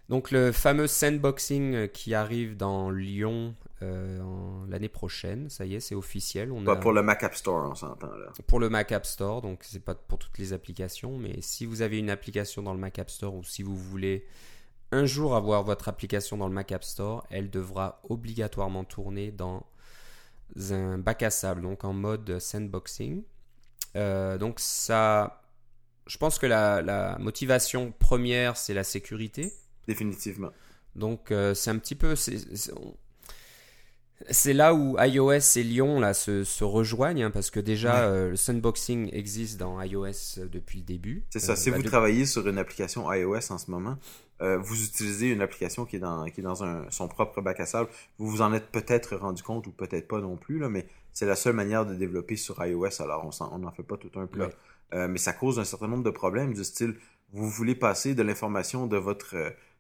[0.10, 4.20] Donc le fameux sandboxing euh, qui arrive dans Lyon euh,
[4.70, 6.52] l'année prochaine, ça y est, c'est officiel.
[6.52, 8.32] On Pas pour le Mac App Store, on s'entend là.
[8.48, 11.82] Pour le Mac App Store, donc c'est pas pour toutes les applications, mais si vous
[11.82, 14.26] avez une application dans le Mac App Store ou si vous voulez
[14.96, 19.66] un jour avoir votre application dans le Mac App Store, elle devra obligatoirement tourner dans
[20.72, 23.24] un bac à sable, donc en mode sandboxing.
[23.96, 25.44] Euh, donc ça,
[26.08, 29.52] je pense que la, motivation première, c'est la sécurité.
[29.88, 30.52] Définitivement.
[30.96, 32.16] Donc euh, c'est un petit peu,
[34.30, 38.36] c'est là où iOS et Lyon là, se, rejoignent, hein, parce que déjà, euh, le
[38.36, 40.06] sandboxing existe dans iOS
[40.38, 41.24] euh, depuis le début.
[41.30, 43.98] C'est ça, euh, si bah, vous travaillez sur une application iOS en ce moment,
[44.40, 47.66] vous utilisez une application qui est dans, qui est dans un, son propre bac à
[47.66, 50.88] sable, vous vous en êtes peut-être rendu compte ou peut-être pas non plus, là, mais
[51.14, 54.28] c'est la seule manière de développer sur iOS, alors on n'en fait pas tout un
[54.28, 54.50] plat.
[54.92, 56.96] mais ça cause un certain nombre de problèmes du style,
[57.32, 59.36] vous voulez passer de l'information de votre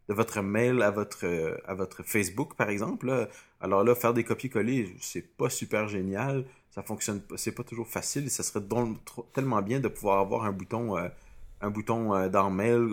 [0.07, 1.25] de votre mail à votre
[1.65, 3.27] à votre Facebook par exemple.
[3.65, 6.45] Alors là, faire des copier-coller, c'est pas super génial.
[6.69, 8.29] Ça fonctionne pas, c'est pas toujours facile.
[8.29, 8.61] ça serait
[9.33, 11.07] tellement bien de pouvoir avoir un bouton euh,
[11.61, 12.87] un bouton euh, dans mail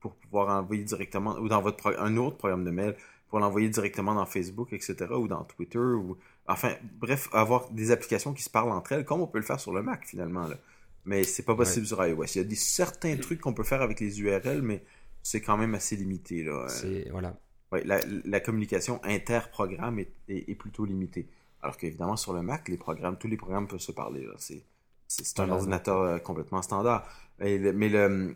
[0.00, 2.96] pour pouvoir envoyer directement ou dans votre un autre programme de mail
[3.28, 4.96] pour l'envoyer directement dans Facebook, etc.
[5.12, 6.16] ou dans Twitter ou
[6.48, 9.60] enfin bref avoir des applications qui se parlent entre elles comme on peut le faire
[9.60, 10.56] sur le Mac finalement là.
[11.04, 12.24] Mais c'est pas possible sur iOS.
[12.34, 14.82] Il y a des certains trucs qu'on peut faire avec les URL, mais
[15.22, 16.42] c'est quand même assez limité.
[16.42, 16.66] Là.
[16.68, 17.38] C'est, voilà.
[17.72, 21.28] Ouais, la, la, communication inter-programme est, est, plutôt limitée.
[21.62, 24.26] Alors qu'évidemment, sur le Mac, les programmes, tous les programmes peuvent se parler.
[24.38, 27.06] C'est, un ordinateur euh, complètement standard.
[27.38, 28.34] mais le,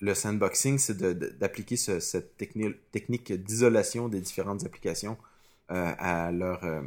[0.00, 0.98] le sandboxing, c'est
[1.38, 5.16] d'appliquer cette technique d'isolation des différentes applications
[5.70, 6.82] euh, à leur, euh,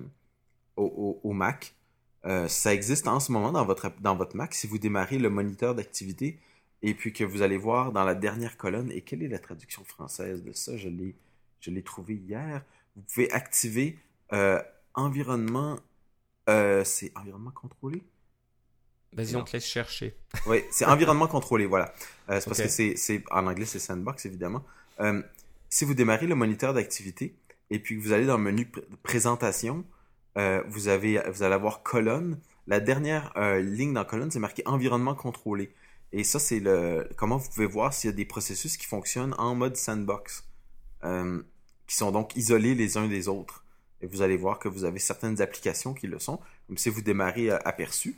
[0.75, 1.73] au, au, Mac.
[2.47, 4.53] ça existe en ce moment dans votre, dans votre Mac.
[4.53, 6.39] Si vous démarrez le moniteur d'activité,
[6.83, 9.83] et puis que vous allez voir dans la dernière colonne, et quelle est la traduction
[9.83, 10.77] française de ça?
[10.77, 11.15] Je l'ai,
[11.59, 12.63] je l'ai trouvé hier.
[12.95, 13.99] Vous pouvez activer
[14.33, 14.61] euh,
[14.93, 15.79] environnement,
[16.49, 18.03] euh, c'est environnement contrôlé?
[19.13, 20.15] Vas-y, on te laisse chercher.
[20.47, 21.93] oui, c'est environnement contrôlé, voilà.
[22.29, 24.63] Euh, c'est parce que c'est, en anglais, c'est sandbox, évidemment.
[25.69, 27.35] si vous démarrez le moniteur d'activité,
[27.69, 28.69] et puis que vous allez dans le menu
[29.03, 29.85] présentation,
[30.35, 32.39] vous, avez, vous allez avoir colonne.
[32.67, 35.73] La dernière ligne dans colonne, c'est marqué environnement contrôlé.
[36.11, 39.35] Et ça, c'est le comment vous pouvez voir s'il y a des processus qui fonctionnent
[39.37, 40.46] en mode sandbox,
[41.07, 41.41] euh,
[41.87, 43.63] qui sont donc isolés les uns des autres.
[44.01, 46.39] Et vous allez voir que vous avez certaines applications qui le sont.
[46.67, 48.17] Comme si vous démarrez Aperçu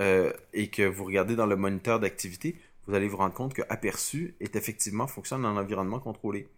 [0.00, 3.60] euh, et que vous regardez dans le moniteur d'activité, vous allez vous rendre compte que
[3.68, 6.48] Aperçu est effectivement fonctionne en environnement contrôlé.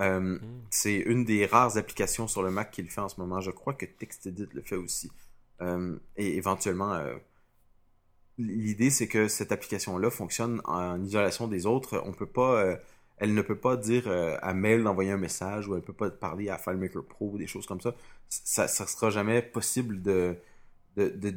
[0.00, 0.40] Euh, hmm.
[0.68, 3.40] C'est une des rares applications sur le Mac qui le fait en ce moment.
[3.40, 5.10] Je crois que TextEdit le fait aussi.
[6.16, 7.00] et éventuellement,
[8.36, 12.02] l'idée, c'est que cette application-là fonctionne en isolation des autres.
[12.04, 12.76] On peut pas,
[13.22, 16.10] elle ne peut pas dire euh, à Mail d'envoyer un message ou elle peut pas
[16.10, 17.94] parler à FileMaker Pro ou des choses comme ça.
[18.28, 20.36] Ça, ça sera jamais possible de,
[20.96, 21.30] de, de,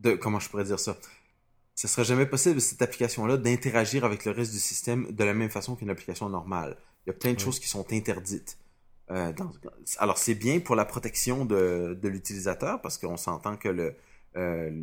[0.00, 0.96] de, comment je pourrais dire ça?
[1.76, 5.50] Ce sera jamais possible cette application-là d'interagir avec le reste du système de la même
[5.50, 6.76] façon qu'une application normale.
[7.06, 8.58] Il y a plein de choses qui sont interdites.
[9.12, 9.32] Euh,
[9.98, 13.94] alors, c'est bien pour la protection de, l'utilisateur parce qu'on s'entend que le,
[14.36, 14.82] euh,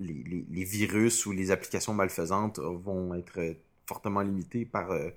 [0.00, 3.56] les, virus ou les applications malfaisantes vont être
[3.86, 5.10] fortement limitées par, euh,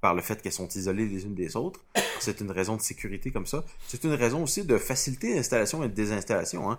[0.00, 1.84] par le fait qu'elles sont isolées les unes des autres.
[2.20, 3.64] C'est une raison de sécurité comme ça.
[3.88, 6.70] C'est une raison aussi de faciliter l'installation et la désinstallation.
[6.70, 6.78] Hein.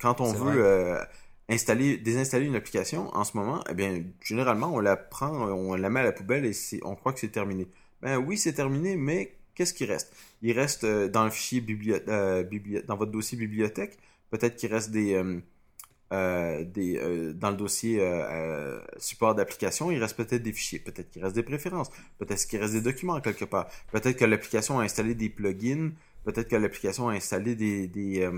[0.00, 0.98] Quand on veut
[1.48, 5.88] installer, désinstaller une application en ce moment, eh bien, généralement, on la prend, on la
[5.88, 7.68] met à la poubelle et on croit que c'est terminé.
[8.02, 10.14] Ben oui, c'est terminé, mais qu'est-ce qui reste?
[10.42, 11.64] Il reste euh, dans le fichier
[12.08, 12.44] euh,
[12.86, 13.98] dans votre dossier bibliothèque,
[14.30, 15.40] peut-être qu'il reste des, euh,
[16.10, 18.00] des, dans le dossier
[18.98, 22.74] support d'application, il reste peut-être des fichiers, peut-être qu'il reste des préférences, peut-être qu'il reste
[22.74, 25.90] des documents quelque part, peut-être que l'application a installé des plugins,
[26.24, 28.28] peut-être que l'application a installé des, des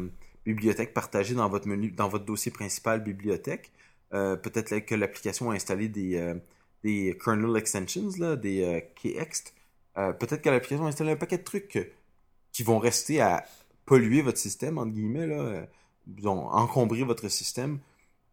[0.46, 3.70] bibliothèques partagées dans votre menu, dans votre dossier principal bibliothèque.
[4.10, 6.34] peut-être que l'application a installé des,
[6.82, 9.54] des kernel extensions, là, des KEXT.
[9.94, 11.92] peut-être que l'application a installé un paquet de trucs
[12.52, 13.44] qui vont rester à
[13.84, 15.66] polluer votre système, entre guillemets, là,
[16.24, 17.78] euh, encombrer votre système,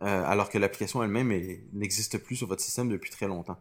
[0.01, 1.31] euh, alors que l'application elle-même
[1.73, 3.57] n'existe plus sur votre système depuis très longtemps.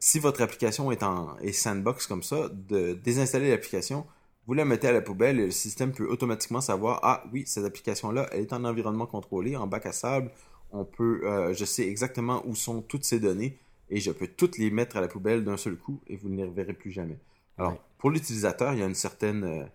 [0.00, 4.06] Si votre application est en est sandbox comme ça, de désinstaller l'application,
[4.46, 7.64] vous la mettez à la poubelle et le système peut automatiquement savoir ah oui cette
[7.64, 10.30] application là elle est en environnement contrôlé en bac à sable
[10.70, 13.58] on peut euh, je sais exactement où sont toutes ces données
[13.90, 16.36] et je peux toutes les mettre à la poubelle d'un seul coup et vous ne
[16.36, 17.18] les reverrez plus jamais
[17.58, 19.68] alors pour l'utilisateur il y a une certaine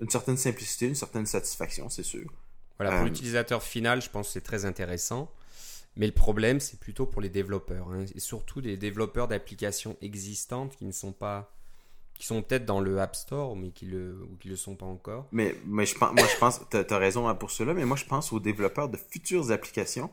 [0.00, 2.30] une certaine simplicité, une certaine satisfaction, c'est sûr.
[2.78, 5.30] Voilà, pour euh, l'utilisateur final, je pense que c'est très intéressant.
[5.96, 10.76] Mais le problème, c'est plutôt pour les développeurs, hein, et surtout des développeurs d'applications existantes
[10.76, 11.50] qui ne sont pas,
[12.18, 14.84] qui sont peut-être dans le App Store, mais qui le, ou qui le sont pas
[14.84, 15.26] encore.
[15.32, 17.96] Mais, mais je pense, moi je pense, tu as, raison hein, pour cela, mais moi
[17.96, 20.10] je pense aux développeurs de futures applications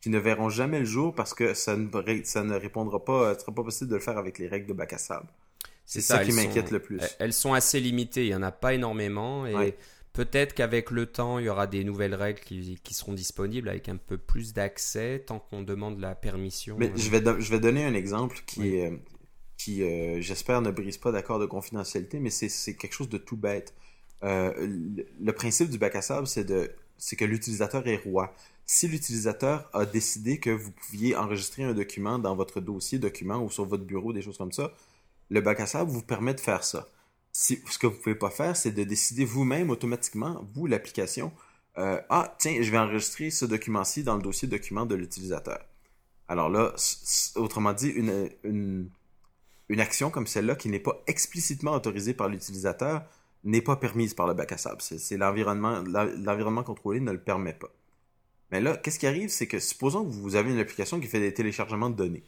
[0.00, 1.88] qui ne verront jamais le jour parce que ça ne,
[2.24, 4.72] ça ne répondra pas, ce sera pas possible de le faire avec les règles de
[4.72, 5.26] bac à sable.
[5.84, 7.00] C'est ça, qui m'inquiète le plus.
[7.18, 9.46] Elles sont assez limitées, il n'y en a pas énormément.
[9.46, 9.74] Et
[10.12, 13.96] peut-être qu'avec le temps, il y aura des nouvelles règles qui, seront disponibles avec un
[13.96, 16.76] peu plus d'accès tant qu'on demande la permission.
[16.78, 18.82] Mais je, vais je vais donner un exemple qui,
[19.58, 23.36] qui euh, j'espère, ne brise pas d'accord de confidentialité, mais c'est quelque chose de tout
[23.36, 23.74] bête.
[24.24, 24.52] Euh,
[25.20, 28.34] le, principe du bac à sable, c'est de c'est que l'utilisateur est roi.
[28.66, 33.50] Si l'utilisateur a décidé que vous pouviez enregistrer un document dans votre dossier document ou
[33.50, 34.72] sur votre bureau, des choses comme ça,
[35.30, 36.88] le bac à sable vous permet de faire ça.
[37.40, 41.30] Ce que vous pouvez pas faire, c'est de décider vous-même automatiquement, vous, l'application,
[41.78, 45.60] euh, ah, tiens, je vais enregistrer ce document-ci dans le dossier document de l'utilisateur.
[46.26, 46.74] Alors là,
[47.36, 48.90] autrement dit, une, une,
[49.68, 53.04] une action comme celle-là qui n'est pas explicitement autorisée par l'utilisateur
[53.44, 54.82] n'est pas permise par le bac à sable.
[54.82, 57.70] C'est l'environnement, l'environnement contrôlé ne le permet pas.
[58.50, 61.20] Mais là, qu'est-ce qui arrive, c'est que supposons que vous avez une application qui fait
[61.20, 62.24] des téléchargements de données.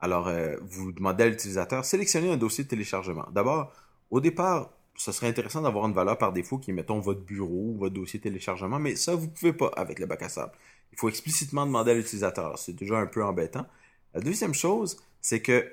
[0.00, 3.28] Alors, euh, vous demandez à l'utilisateur, sélectionnez un dossier de téléchargement.
[3.32, 3.70] D'abord,
[4.10, 7.72] au départ, ce serait intéressant d'avoir une valeur par défaut qui est, mettons, votre bureau
[7.74, 10.52] ou votre dossier téléchargement, mais ça, vous ne pouvez pas avec le bac à sable.
[10.92, 12.58] Il faut explicitement demander à l'utilisateur.
[12.58, 13.66] C'est déjà un peu embêtant.
[14.14, 15.70] La deuxième chose, c'est que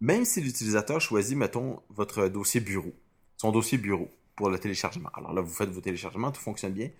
[0.00, 2.94] même si l'utilisateur choisit, mettons, votre dossier bureau,
[3.36, 5.10] son dossier bureau pour le téléchargement.
[5.14, 6.90] Alors là, vous faites vos téléchargements, tout fonctionne bien.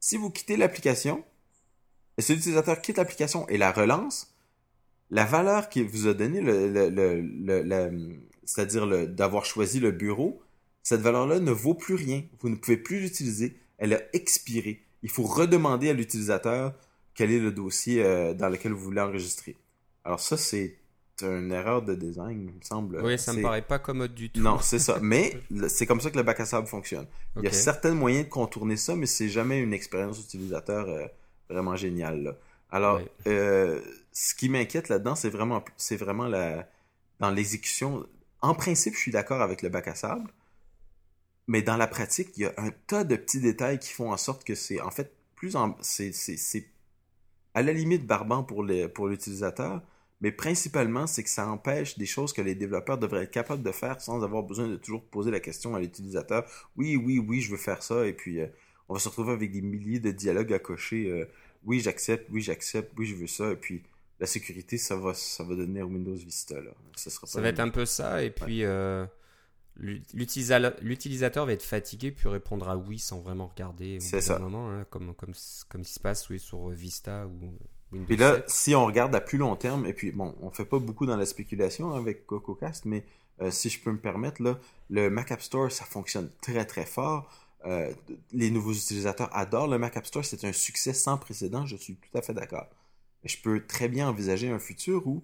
[0.00, 1.24] Si vous quittez l'application,
[2.18, 4.34] et si l'utilisateur quitte l'application et la relance,
[5.10, 7.20] la valeur qu'il vous a donnée, le,
[8.46, 10.42] c'est-à-dire d'avoir choisi le bureau,
[10.82, 12.22] cette valeur-là ne vaut plus rien.
[12.40, 13.58] Vous ne pouvez plus l'utiliser.
[13.76, 14.82] Elle a expiré.
[15.02, 16.74] Il faut redemander à l'utilisateur
[17.14, 19.56] quel est le dossier euh, dans lequel vous voulez enregistrer.
[20.04, 20.78] Alors ça, c'est
[21.22, 23.00] une erreur de design, il me semble.
[23.02, 24.40] Oui, ça me paraît pas commode du tout.
[24.40, 24.98] Non, c'est ça.
[25.02, 27.06] Mais c'est comme ça que le bac à sable fonctionne.
[27.36, 31.06] Il y a certains moyens de contourner ça, mais c'est jamais une expérience utilisateur euh,
[31.50, 32.36] vraiment géniale.
[32.70, 33.80] Alors, euh,
[34.12, 36.68] ce qui m'inquiète là-dedans, c'est vraiment, c'est vraiment la,
[37.20, 38.06] dans l'exécution.
[38.46, 40.30] En principe, je suis d'accord avec le bac à sable,
[41.48, 44.16] mais dans la pratique, il y a un tas de petits détails qui font en
[44.16, 45.76] sorte que c'est, en fait, plus en,
[47.54, 49.82] à la limite barbant pour l'utilisateur,
[50.20, 53.72] mais principalement, c'est que ça empêche des choses que les développeurs devraient être capables de
[53.72, 56.48] faire sans avoir besoin de toujours poser la question à l'utilisateur.
[56.76, 58.46] Oui, oui, oui, je veux faire ça, et puis euh,
[58.88, 61.10] on va se retrouver avec des milliers de dialogues à cocher.
[61.10, 61.28] Euh,
[61.64, 63.82] oui, j'accepte, oui, j'accepte, oui, je veux ça, et puis
[64.18, 66.60] la sécurité, ça va, ça va devenir Windows Vista.
[66.60, 66.70] Là.
[66.96, 69.06] Ça, ça va être un peu ça, et puis euh,
[69.76, 74.38] l'utilisateur va être fatigué, puis répondre à oui sans vraiment regarder C'est ça.
[74.38, 75.34] Moment, hein, comme, comme,
[75.68, 77.52] comme il se passe oui, sur Vista ou
[77.92, 80.64] Windows Et là, si on regarde à plus long terme, et puis bon, on fait
[80.64, 83.04] pas beaucoup dans la spéculation avec CocoCast, mais
[83.42, 86.86] euh, si je peux me permettre, là, le Mac App Store, ça fonctionne très très
[86.86, 87.30] fort.
[87.66, 87.92] Euh,
[88.32, 91.96] les nouveaux utilisateurs adorent le Mac App Store, c'est un succès sans précédent, je suis
[91.96, 92.66] tout à fait d'accord
[93.28, 95.22] je peux très bien envisager un futur où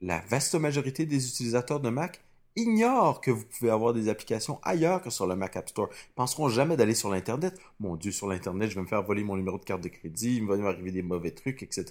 [0.00, 2.20] la vaste majorité des utilisateurs de Mac
[2.58, 5.88] ignorent que vous pouvez avoir des applications ailleurs que sur le Mac App Store.
[5.92, 7.58] Ils penseront jamais d'aller sur l'Internet.
[7.78, 10.36] Mon Dieu, sur l'Internet, je vais me faire voler mon numéro de carte de crédit,
[10.36, 11.84] il va m'arriver des mauvais trucs, etc.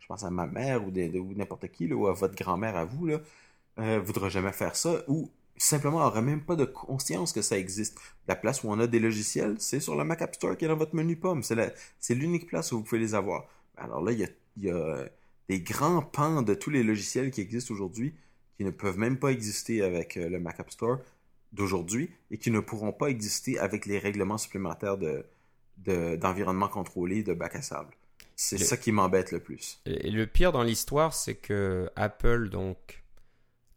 [0.00, 0.90] Je pense à ma mère ou,
[1.34, 3.20] n'importe qui, ou à votre grand-mère à vous, là,
[3.78, 7.98] euh, voudra jamais faire ça, ou simplement n'aura même pas de conscience que ça existe.
[8.28, 10.68] La place où on a des logiciels, c'est sur le Mac App Store qui est
[10.68, 11.42] dans votre menu pomme.
[11.42, 13.46] C'est l'unique place où vous pouvez les avoir.
[13.76, 15.04] Alors là, il y a il y a
[15.48, 18.14] des grands pans de tous les logiciels qui existent aujourd'hui
[18.58, 20.98] qui ne peuvent même pas exister avec euh, le Mac App Store
[21.52, 25.24] d'aujourd'hui et qui ne pourront pas exister avec les règlements supplémentaires de,
[26.16, 27.94] d'environnement contrôlé de bac à sable.
[28.36, 29.80] C'est ça qui m'embête le plus.
[29.86, 33.02] Et le pire dans l'histoire, c'est que Apple donc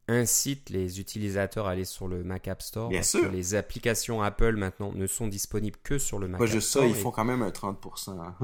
[0.07, 3.21] incite les utilisateurs à aller sur le Mac App Store Bien parce sûr.
[3.21, 6.69] que les applications Apple maintenant ne sont disponibles que sur le Mac Pas App juste
[6.69, 6.83] Store.
[6.83, 8.19] ça, ils et- font quand même un 30%.
[8.19, 8.35] hein.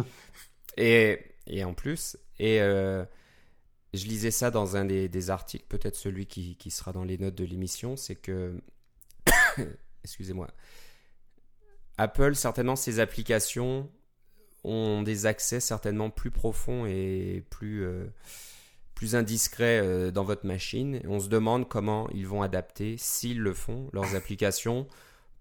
[0.78, 1.20] Et,
[1.52, 3.04] et en plus, et euh,
[3.94, 7.44] je lisais ça dans un des, articles, peut-être celui qui, sera dans les notes de
[7.44, 8.56] l'émission, c'est que,
[10.04, 10.48] excusez-moi,
[11.98, 13.90] Apple, certainement, ses applications
[14.64, 18.06] ont des accès certainement plus profonds et plus, euh,
[18.96, 21.02] plus indiscrets euh, dans votre machine.
[21.06, 24.88] On se demande comment ils vont adapter, s'ils le font, leurs applications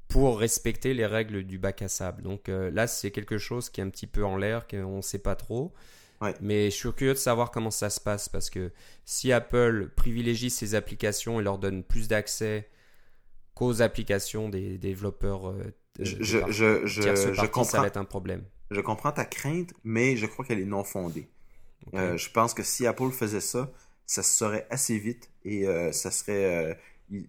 [0.08, 2.22] pour respecter les règles du bac à sable.
[2.22, 5.20] Donc là, c'est quelque chose qui est un petit peu en l'air, qu'on ne sait
[5.20, 5.72] pas trop.
[6.20, 6.34] Ouais.
[6.40, 8.72] Mais je suis curieux de savoir comment ça se passe parce que
[9.04, 12.68] si Apple privilégie ses applications et leur donne plus d'accès
[13.54, 17.78] qu'aux applications des développeurs euh, Je, de je, par- je, je, tierces je parties, ça
[17.78, 18.44] comprends, va être un problème.
[18.70, 21.28] je comprends ta crainte, mais je crois qu'elle est non fondée.
[21.94, 23.72] Euh, je pense que si Apple faisait ça,
[24.06, 26.74] ça se saurait assez vite et euh, ça serait, euh,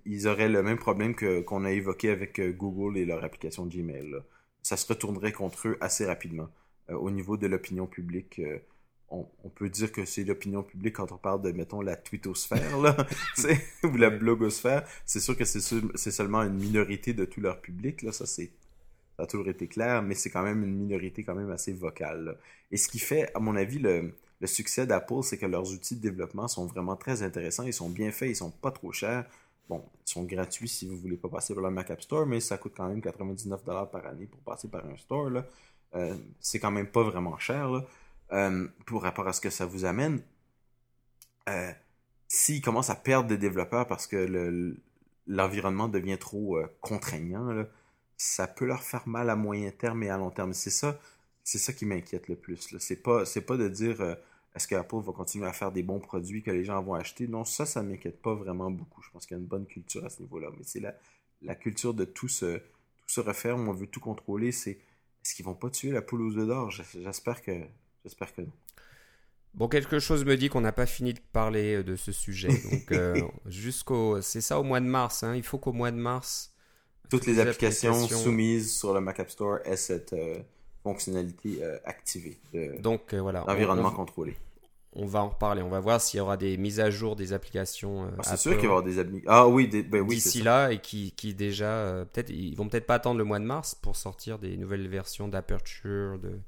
[0.05, 4.09] ils, auraient le même problème que qu'on a évoqué avec Google et leur application Gmail.
[4.11, 4.19] là.
[4.63, 6.49] Ça se retournerait contre eux assez rapidement.
[6.89, 8.59] Euh, au niveau de l'opinion publique, euh,
[9.11, 12.79] on, on peut dire que c'est l'opinion publique quand on parle de, mettons, la twittosphère,
[12.79, 12.95] là,
[13.83, 14.87] ou la blogosphère.
[15.05, 18.25] C'est sûr que c'est seul- c'est seulement une minorité de tout leur public, là, ça
[18.25, 18.51] c'est
[19.17, 22.23] ça a toujours été clair, mais c'est quand même une minorité quand même assez vocale.
[22.25, 22.35] là.
[22.71, 25.95] Et ce qui fait, à mon avis, le, le succès d'Apple, c'est que leurs outils
[25.95, 29.25] de développement sont vraiment très intéressants, ils sont bien faits, ils sont pas trop chers.
[29.69, 32.39] Bon, ils sont gratuits si vous voulez pas passer par le Mac App Store, mais
[32.39, 35.29] ça coûte quand même 99$ par année pour passer par un store.
[35.29, 35.45] Là.
[35.95, 37.85] Euh, c'est quand même pas vraiment cher là,
[38.33, 40.21] euh, pour rapport à ce que ça vous amène.
[41.49, 41.71] Euh,
[42.29, 44.77] S'ils commencent à perdre des développeurs parce que le-
[45.27, 47.65] l'environnement devient trop euh, contraignant,
[48.17, 50.53] ça peut leur faire mal à moyen terme et à long terme.
[50.55, 50.99] C'est ça,
[51.45, 52.75] c'est ça qui m'inquiète le plus.
[52.79, 54.01] C'est pas, c'est pas de dire
[54.55, 57.27] est-ce que Apple va continuer à faire des bons produits que les gens vont acheter?
[57.29, 59.01] Non, ça, ça m'inquiète pas vraiment beaucoup.
[59.03, 60.49] Je pense qu'il y a une bonne culture à ce niveau-là.
[60.57, 62.63] Mais c'est la, culture de tout se, tout
[63.09, 64.51] se où On veut tout contrôler.
[64.53, 64.71] C'est
[65.25, 66.71] est-ce qu'ils vont pas tuer la poule aux œufs d'or?
[66.71, 67.51] J'espère que,
[68.03, 68.51] j'espère que non.
[69.53, 72.47] Bon, quelque chose me dit qu'on n'a pas fini de parler euh, de ce sujet.
[72.71, 74.21] Donc, euh, jusqu'au.
[74.21, 75.23] C'est ça au mois de mars.
[75.23, 75.35] hein.
[75.35, 76.53] Il faut qu'au mois de mars.
[77.09, 80.37] Toutes les applications, applications- soumises sur le Mac App Store aient cette euh,
[80.83, 83.43] fonctionnalité euh, activée de- Donc, voilà.
[83.43, 84.37] On- d'environnement on, contrôlé.
[84.93, 85.61] on va en reparler.
[85.61, 88.09] On va voir s'il y aura des mises à jour des applications.
[88.19, 90.39] Ah, c'est sûr qu'il va y avoir des appli- Ah oui, des- ben oui, d'ici
[90.39, 90.45] ça.
[90.45, 93.75] là et qui, qui déjà peut-être ils vont peut-être pas attendre le mois de mars
[93.75, 96.39] pour sortir des nouvelles versions d'Aperture de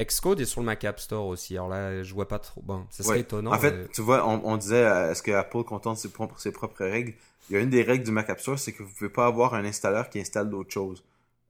[0.00, 2.86] Xcode est sur le Mac App Store aussi alors là je vois pas trop bon
[2.90, 3.20] ça serait Ouais.
[3.20, 6.38] étonnant En fait, tu vois, on, on disait, euh, est-ce que Apple contente ses propres,
[6.38, 7.14] ses propres règles?
[7.50, 9.26] Il y a une des règles du Mac App Store, c'est que vous pouvez pas
[9.26, 11.02] avoir un installeur qui installe d'autres choses.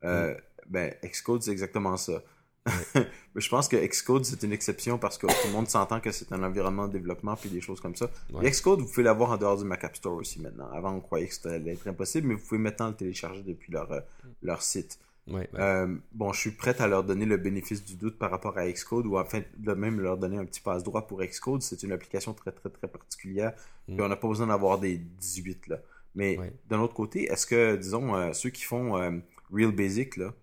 [0.04, 0.34] Euh,
[0.68, 2.22] Ben, Xcode, c'est exactement ça.
[2.94, 6.12] Mais je pense que Xcode, c'est une exception parce que tout le monde s'entend que
[6.12, 8.08] c'est un environnement de développement puis des choses comme ça.
[8.32, 8.50] Ouais.
[8.50, 10.68] Xcode, vous pouvez l'avoir en dehors du Mac App Store aussi maintenant.
[10.72, 13.72] Avant, on croyait que c'était allait être impossible, mais vous pouvez maintenant le télécharger depuis
[13.72, 14.00] leur, euh,
[14.42, 14.98] leur site.
[15.28, 15.60] Ouais, ouais.
[15.60, 18.70] Euh, bon, je suis prêt à leur donner le bénéfice du doute par rapport à
[18.70, 21.62] Xcode ou enfin de même leur donner un petit passe-droit pour Xcode.
[21.62, 23.52] C'est une application très très très particulière.
[23.88, 23.94] Mm.
[23.94, 25.78] Puis on n'a pas besoin d'avoir des 18 là.
[26.14, 26.52] Mais Ouais.
[26.68, 29.12] d'un autre côté, est-ce que, disons, euh, ceux qui font euh,
[29.52, 30.34] Real Basic, là,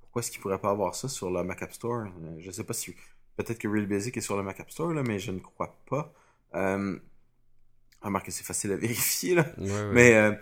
[0.00, 2.06] pourquoi est-ce qu'ils pourraient pas avoir ça sur le Mac App Store?
[2.38, 2.94] Je sais pas si.
[3.36, 5.76] Peut-être que Real Basic est sur le Mac App Store, là, mais je ne crois
[5.88, 6.12] pas.
[6.54, 6.98] Euh...
[8.02, 9.46] Remarque que c'est facile à vérifier, là.
[9.92, 10.38] Mais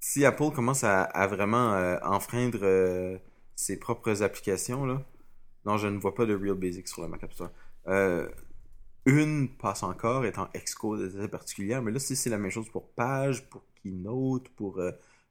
[0.00, 3.18] si Apple commence à, à vraiment euh, enfreindre euh,
[3.54, 5.02] ses propres applications, là,
[5.66, 7.50] non, je ne vois pas de Real Basic sur le Mac App Store.
[7.86, 8.28] Euh,
[9.06, 12.88] une passe encore, étant Xcode assez particulière, mais là, si c'est la même chose pour
[12.90, 14.80] Page, pour Keynote, pour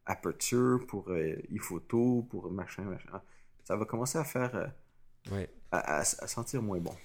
[0.06, 1.12] Aperture, pour
[1.52, 3.22] ePhoto, pour machin, machin,
[3.64, 4.72] ça va commencer à faire,
[5.32, 5.50] Ouais.
[5.72, 6.96] à, à- à sentir moins bon.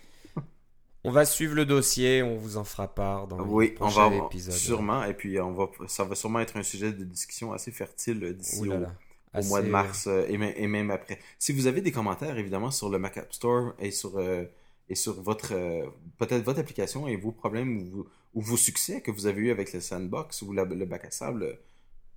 [1.04, 4.08] On va suivre le dossier on vous en fera part dans Oui, le on prochain
[4.10, 7.52] va épisode sûrement, et puis on va, ça va sûrement être un sujet de discussion
[7.52, 11.18] assez fertile euh, d'ici au, mois de mars euh, et, même- et même après.
[11.38, 14.44] Si vous avez des commentaires, évidemment, sur le Mac App Store et sur, euh,
[14.88, 15.86] et sur votre euh,
[16.18, 19.50] peut-être votre application et vos problèmes ou, vos- ou vos succès que vous avez eu
[19.50, 21.54] avec le Sandbox ou la- le bac à sable, euh,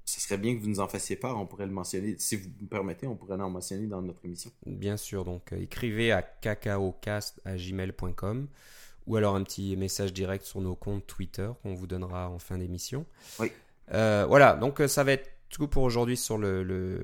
[0.09, 1.37] ce serait bien que vous nous en fassiez part.
[1.39, 2.15] On pourrait le mentionner.
[2.17, 4.49] Si vous me permettez, on pourrait en mentionner dans notre émission.
[4.65, 8.47] Bien sûr, donc euh, écrivez à cacaocast@gmail.com
[9.07, 12.57] ou alors un petit message direct sur nos comptes Twitter qu'on vous donnera en fin
[12.57, 13.05] d'émission.
[13.39, 13.51] Oui.
[13.93, 16.97] Euh, voilà, donc euh, ça va être tout pour aujourd'hui sur le, le,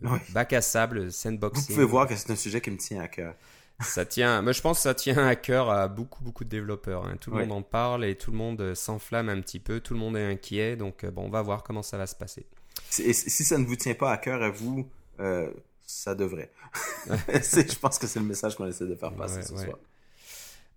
[0.00, 0.18] le Oui.
[0.32, 1.74] bac à sable Vous sandboxing.
[1.74, 3.34] pouvez voir que c'est un sujet qui me tient à cœur.
[3.80, 7.04] Ça tient, moi je pense que ça tient à cœur à beaucoup beaucoup de développeurs.
[7.04, 7.16] hein.
[7.20, 7.46] Tout le Ouais.
[7.46, 10.16] monde en parle et tout le monde euh, s'enflamme un petit peu, tout le monde
[10.16, 10.76] est inquiet.
[10.76, 12.46] Donc euh, bon, on va voir comment ça va se passer.
[12.88, 14.88] Si- Et si ça ne vous tient pas à cœur à vous,
[15.20, 15.50] euh,
[15.82, 16.50] ça devrait.
[17.06, 19.76] je pense que c'est le message qu'on essaie de faire passer ce soir.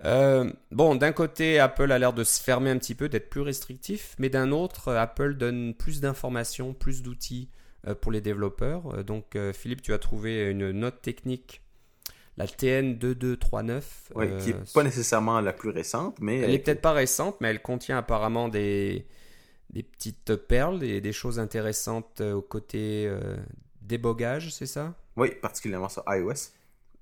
[0.06, 3.42] Euh, bon, d'un côté, Apple a l'air de se fermer un petit peu, d'être plus
[3.42, 7.50] restrictif, mais d'un autre, Apple donne plus d'informations, plus d'outils
[7.88, 9.04] euh, pour les développeurs.
[9.04, 11.62] Donc, Philippe, tu as trouvé une note technique,
[12.40, 13.82] la TN2239.
[14.16, 16.40] Oui, qui n'est pas nécessairement la plus récente, mais...
[16.40, 19.06] Elle n'est peut-être pas récente, mais elle contient apparemment des,
[19.70, 23.14] des petites perles et des choses intéressantes au côté
[23.82, 24.96] débogage, c'est ça?
[25.16, 26.54] Oui, particulièrement sur iOS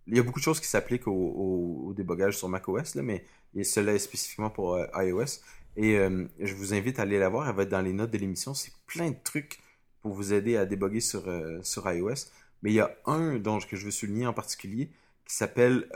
[0.08, 3.24] il y a beaucoup de choses qui s'appliquent au, débogage sur macOS, là, mais
[3.64, 5.42] cela est spécifiquement pour euh, iOS.
[5.76, 8.12] Et euh, je vous invite à aller la voir, elle va être dans les notes
[8.12, 8.54] de l'émission.
[8.54, 9.60] C'est plein de trucs
[10.02, 12.30] pour vous aider à déboguer sur, euh, sur iOS.
[12.64, 14.90] Mais il y a un dont que je veux souligner en particulier
[15.28, 15.88] qui s'appelle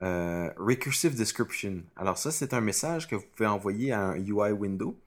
[0.00, 1.82] Recursive Description.
[1.96, 4.98] Alors ça, c'est un message que vous pouvez envoyer à un UI window.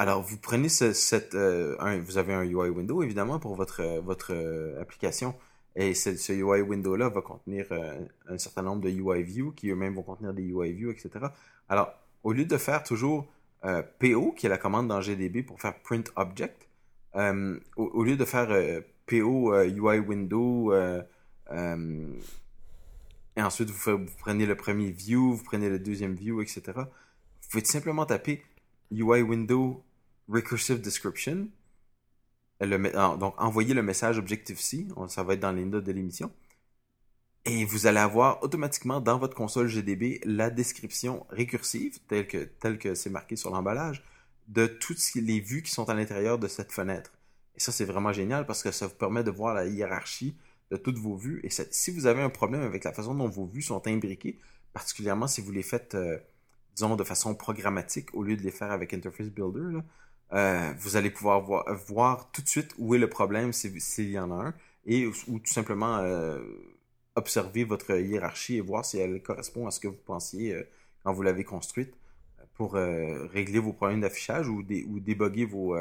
[0.00, 4.32] Alors, vous prenez cette, vous avez un UI window évidemment pour votre, votre
[4.80, 5.34] application.
[5.78, 7.94] Et ce, UI window-là va contenir euh,
[8.28, 11.26] un certain nombre de UI views qui eux-mêmes vont contenir des UI views, etc.
[11.68, 13.28] Alors, au lieu de faire toujours
[13.64, 16.66] euh, PO, qui est la commande dans GDB pour faire print object,
[17.14, 18.48] euh, au, lieu de faire
[19.06, 20.72] PO UI window,
[21.52, 26.62] et ensuite vous, prenez le premier view, vous prenez le deuxième view, etc.
[26.74, 28.42] Vous pouvez simplement taper
[28.90, 29.84] UI window
[30.28, 31.48] recursive description
[32.60, 36.32] donc envoyez le message Objective-C, ça va être dans les notes de l'émission.
[37.44, 42.78] Et vous allez avoir automatiquement dans votre console GDB la description récursive, telle que, telle
[42.78, 44.04] que c'est marqué sur l'emballage,
[44.48, 47.12] de toutes les vues qui sont à l'intérieur de cette fenêtre.
[47.56, 50.36] Et ça, c'est vraiment génial parce que ça vous permet de voir la hiérarchie
[50.70, 51.40] de toutes vos vues.
[51.44, 54.38] Et si vous avez un problème avec la façon dont vos vues sont imbriquées,
[54.72, 56.18] particulièrement si vous les faites, euh,
[56.74, 59.80] disons, de façon programmatique au lieu de les faire avec Interface Builder,
[60.32, 61.40] euh, vous allez pouvoir
[61.86, 64.54] voir, tout de suite où est le problème s'il y en a un,
[64.84, 66.40] et ou, tout simplement euh,
[67.16, 70.54] observer votre hiérarchie et voir si elle correspond à ce que vous pensiez
[71.02, 71.94] quand vous l'avez construite
[72.54, 75.76] pour régler vos problèmes d'affichage ou, ou déboguer vos,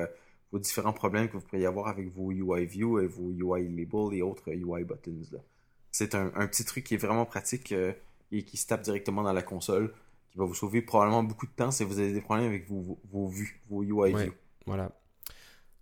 [0.52, 4.18] vos différents problèmes que vous pourriez avoir avec vos UI View et vos UI Label
[4.18, 5.38] et autres UI Buttons.
[5.92, 7.74] C'est un, petit truc qui est vraiment pratique
[8.32, 9.94] et qui se tape directement dans la console
[10.38, 13.28] va vous sauver probablement beaucoup de temps si vous avez des problèmes avec vos, vos,
[13.28, 14.34] vues, vos UI views.
[14.66, 14.92] Voilà.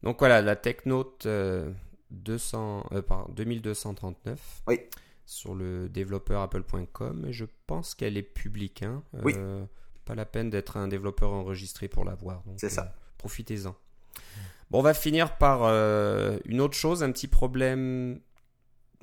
[0.04, 1.72] Donc voilà, la TechNote euh,
[2.12, 4.80] 200, euh, 2239 oui.
[5.26, 7.28] sur le développeur apple.com.
[7.32, 8.84] Je pense qu'elle est publique.
[8.84, 9.04] Hein.
[9.24, 9.34] oui.
[9.36, 9.66] Euh,
[10.06, 12.44] pas la peine d'être un développeur enregistré pour la voir.
[12.58, 12.84] C'est ça.
[12.84, 13.76] Euh, profitez-en.
[14.72, 15.64] Bon, on va finir par
[16.46, 18.20] une autre chose, un petit problème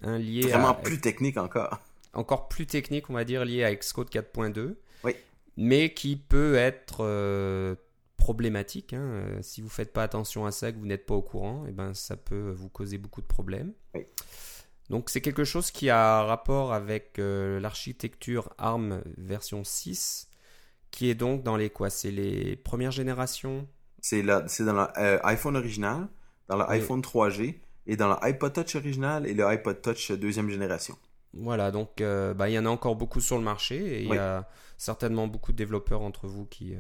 [0.03, 1.79] un lié Vraiment plus technique encore.
[2.15, 4.75] Encore plus technique, on va dire, lié à Xcode 4.2.
[5.05, 5.15] Oui
[5.57, 7.75] mais qui peut être euh,
[8.17, 8.93] problématique.
[8.93, 9.03] Hein.
[9.03, 11.65] Euh, si vous ne faites pas attention à ça, que vous n'êtes pas au courant,
[11.67, 13.73] et eh ben, ça peut vous causer beaucoup de problèmes.
[14.91, 20.29] Donc c'est quelque chose qui a rapport avec euh, l'architecture ARM version 6,
[20.91, 21.89] qui est donc dans les quoi?
[21.89, 23.67] C'est les premières générations
[24.03, 26.09] C'est dans l'iPhone original,
[26.49, 30.97] dans l'iPhone 3G, et dans l'iPod Touch original et le iPod Touch deuxième génération.
[31.35, 34.19] Voilà, donc bah, il y en a encore beaucoup sur le marché, et il y
[34.19, 34.47] a
[34.83, 36.79] certainement beaucoup de développeurs entre vous qui euh,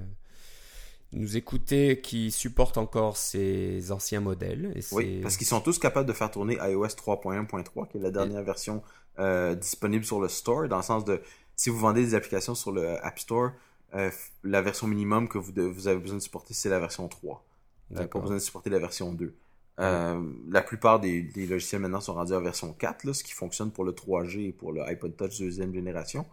[1.13, 4.75] nous écoutez, qui supportent encore ces anciens modèles.
[4.93, 8.43] oui, parce qu'ils sont tous capables de faire tourner iOS 3.1.3, qui est la dernière
[8.43, 8.83] version
[9.19, 11.23] euh, disponible sur le store, dans le sens de
[11.55, 13.53] si vous vendez des applications sur le App Store,
[13.95, 14.11] euh,
[14.43, 17.45] la version minimum que vous, vous, avez besoin de supporter, c'est la version 3.
[17.91, 19.35] Vous n'avez pas besoin de supporter la version 2.
[19.79, 23.93] la plupart des, logiciels maintenant sont rendus à version 4, ce qui fonctionne pour le
[23.93, 26.27] 3G et pour le iPod Touch deuxième génération.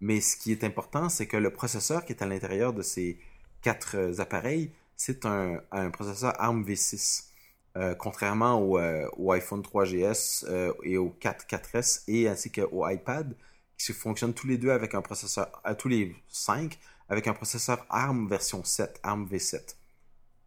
[0.00, 3.18] Mais ce qui est important, c'est que le processeur qui est à l'intérieur de ces
[3.62, 5.60] quatre euh, appareils, c'est un,
[5.92, 7.28] processeur ARM V6.
[7.76, 10.44] Euh, contrairement au, euh, iPhone 3GS
[10.82, 13.34] et au 4 4S et ainsi qu'au iPad,
[13.78, 16.78] qui fonctionnent tous les deux avec un processeur, à tous les cinq,
[17.08, 19.76] avec un processeur ARM version 7, ARM V7.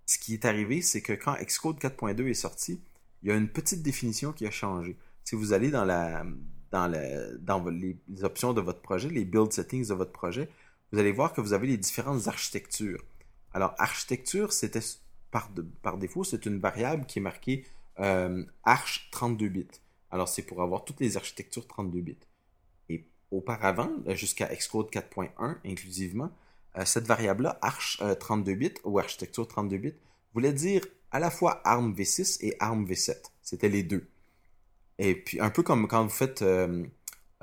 [0.05, 2.81] Ce qui est arrivé, c'est que quand Xcode 4.2 est sorti,
[3.23, 4.97] il y a une petite définition qui a changé.
[5.23, 5.85] Si vous allez dans
[6.87, 10.49] les, options de votre projet, les build settings de votre projet,
[10.91, 13.03] vous allez voir que vous avez les différentes architectures.
[13.53, 14.81] Alors, architecture, c'était
[15.31, 17.65] par, défaut, c'est une variable qui est marquée
[17.99, 19.67] euh, arch 32 bits.
[20.11, 22.17] Alors, c'est pour avoir toutes les architectures 32 bits.
[22.89, 26.31] Et auparavant, jusqu'à Xcode 4.1 inclusivement,
[26.83, 29.93] cette variable-là, arch 32 euh, bits ou architecture 32 bits,
[30.33, 33.15] voulait dire à la fois ARM V6 et ARM V7.
[33.41, 34.07] C'était les deux.
[34.99, 36.83] Et puis, un peu comme quand vous faites euh,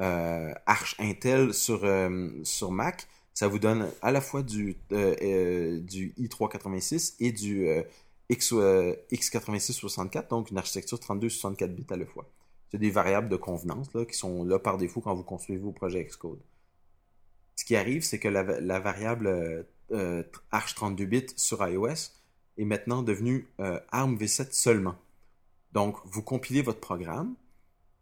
[0.01, 2.31] euh, Arch Intel sur, euh,
[2.71, 7.67] Mac, ça vous donne à la fois du, du i386 et du
[8.29, 12.29] X, x86-64, donc une architecture 32-64 bits à la fois.
[12.71, 16.05] C'est des variables de convenance qui sont là par défaut quand vous construisez vos projets
[16.05, 16.41] Xcode.
[17.57, 20.23] Ce qui arrive, c'est que la, variable euh, euh
[20.53, 22.11] Arch32 bits sur iOS
[22.59, 24.97] est maintenant devenue euh, ARM v7 seulement.
[25.73, 27.35] Donc, vous compilez votre programme,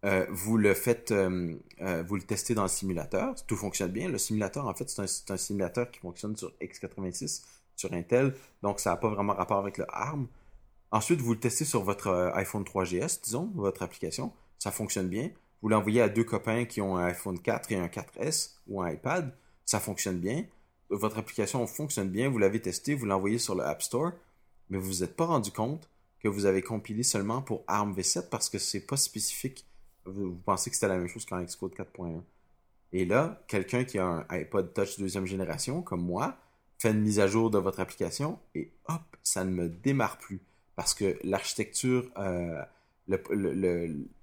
[0.05, 4.09] euh, vous le faites, vous le testez dans le simulateur, tout fonctionne bien.
[4.09, 7.43] Le simulateur, en fait, c'est un, simulateur qui fonctionne sur x86,
[7.77, 10.27] sur Intel, donc ça n'a pas vraiment rapport avec le ARM.
[10.91, 15.31] Ensuite, vous le testez sur votre iPhone 3GS, disons, votre application ça fonctionne bien.
[15.63, 18.91] Vous l'envoyez à deux copains qui ont un iPhone 4 et un 4S ou un
[18.91, 19.35] iPad,
[19.65, 20.45] ça fonctionne bien.
[20.89, 24.13] Votre application fonctionne bien, vous l'avez testé, vous l'envoyez sur le App Store,
[24.69, 25.89] mais vous vous êtes pas rendu compte
[26.21, 29.67] que vous avez compilé seulement pour ARM V7 parce que c'est pas spécifique.
[30.05, 32.23] Vous, pensez que c'était la même chose qu'en Xcode 4.1.
[32.93, 36.37] Et là, quelqu'un qui a un iPod Touch deuxième génération, comme moi,
[36.79, 40.41] fait une mise à jour de votre application et hop, ça ne me démarre plus.
[40.77, 42.63] Parce que l'architecture euh,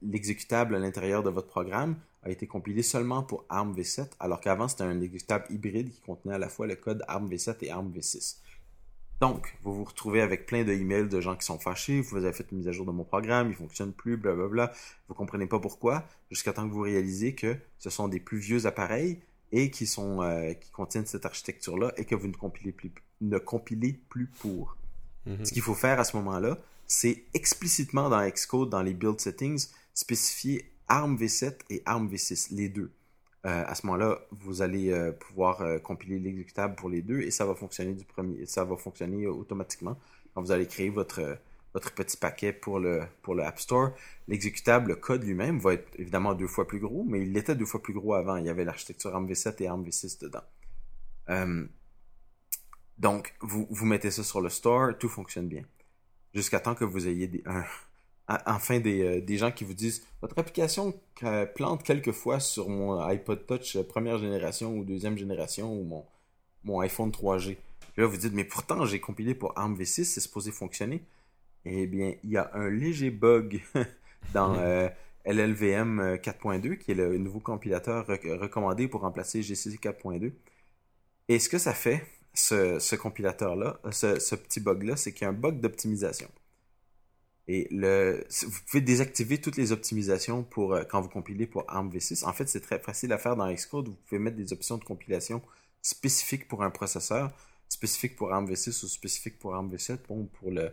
[0.02, 4.68] l'exécutable à l'intérieur de votre programme a été compilé seulement pour ARM v7, alors qu'avant
[4.68, 7.92] c'était un exécutable hybride qui contenait à la fois le code ARM v7 et ARM
[7.92, 8.38] v6.
[9.20, 12.34] Donc, vous vous retrouvez avec plein de emails de gens qui sont fâchés, vous avez
[12.34, 14.72] fait une mise à jour de mon programme, il fonctionne plus, blablabla,
[15.08, 18.68] vous comprenez pas pourquoi, jusqu'à temps que vous réalisez que ce sont des plus vieux
[18.68, 19.20] appareils
[19.52, 23.40] et qui sont euh, qui contiennent cette architecture-là et que vous ne compilez plus, ne
[23.40, 24.78] compilez plus pour.
[25.26, 25.46] Mm-hmm.
[25.46, 29.68] Ce qu'il faut faire à ce moment-là, c'est explicitement dans Xcode, dans les build settings,
[29.94, 32.92] spécifier ARM v7 et ARM v6, les deux.
[33.46, 37.32] Euh, à ce moment-là, vous allez euh, pouvoir euh, compiler l'exécutable pour les deux et
[37.32, 39.98] ça va fonctionner du premier, ça va fonctionner automatiquement
[40.34, 41.38] quand vous allez créer votre
[41.96, 43.08] petit paquet pour le
[43.44, 43.92] App Store.
[44.28, 47.66] L'exécutable, le code lui-même va être évidemment deux fois plus gros, mais il était deux
[47.66, 48.38] fois plus gros avant.
[48.38, 50.44] Il y avait l'architecture ARM v7 et ARM v6 dedans.
[52.98, 55.64] donc, vous mettez ça sur le store, tout fonctionne bien
[56.34, 57.43] jusqu'à temps que vous ayez des,
[58.28, 60.93] enfin euh, des, gens qui vous disent votre application
[61.55, 66.05] plante quelquefois sur mon iPod Touch euh, première génération ou deuxième génération ou mon,
[66.63, 67.51] mon iPhone 3G.
[67.51, 71.03] Et là, vous dites, mais pourtant, j'ai compilé pour ARM v6, c'est supposé fonctionner.
[71.65, 73.61] Eh bien, il y a un léger bug
[74.34, 74.88] dans euh,
[75.25, 80.32] LLVM 4.2, qui est le nouveau compilateur recommandé pour remplacer GCC 4.2.
[81.30, 82.05] Et ce que ça fait,
[82.38, 86.30] ce, compilateur-là, ce, petit bug-là, c'est qu'il y a un bug d'optimisation.
[87.48, 91.90] Et le, vous pouvez désactiver toutes les optimisations pour euh, quand vous compilez pour ARM
[91.90, 92.26] v6.
[92.26, 93.88] En fait, c'est très facile à faire dans Xcode.
[93.88, 95.42] Vous pouvez mettre des options de compilation
[95.82, 97.32] spécifiques pour un processeur,
[97.70, 100.00] spécifiques pour ARM v6 ou spécifiques pour ARM v7.
[100.10, 100.72] Bon, pour le,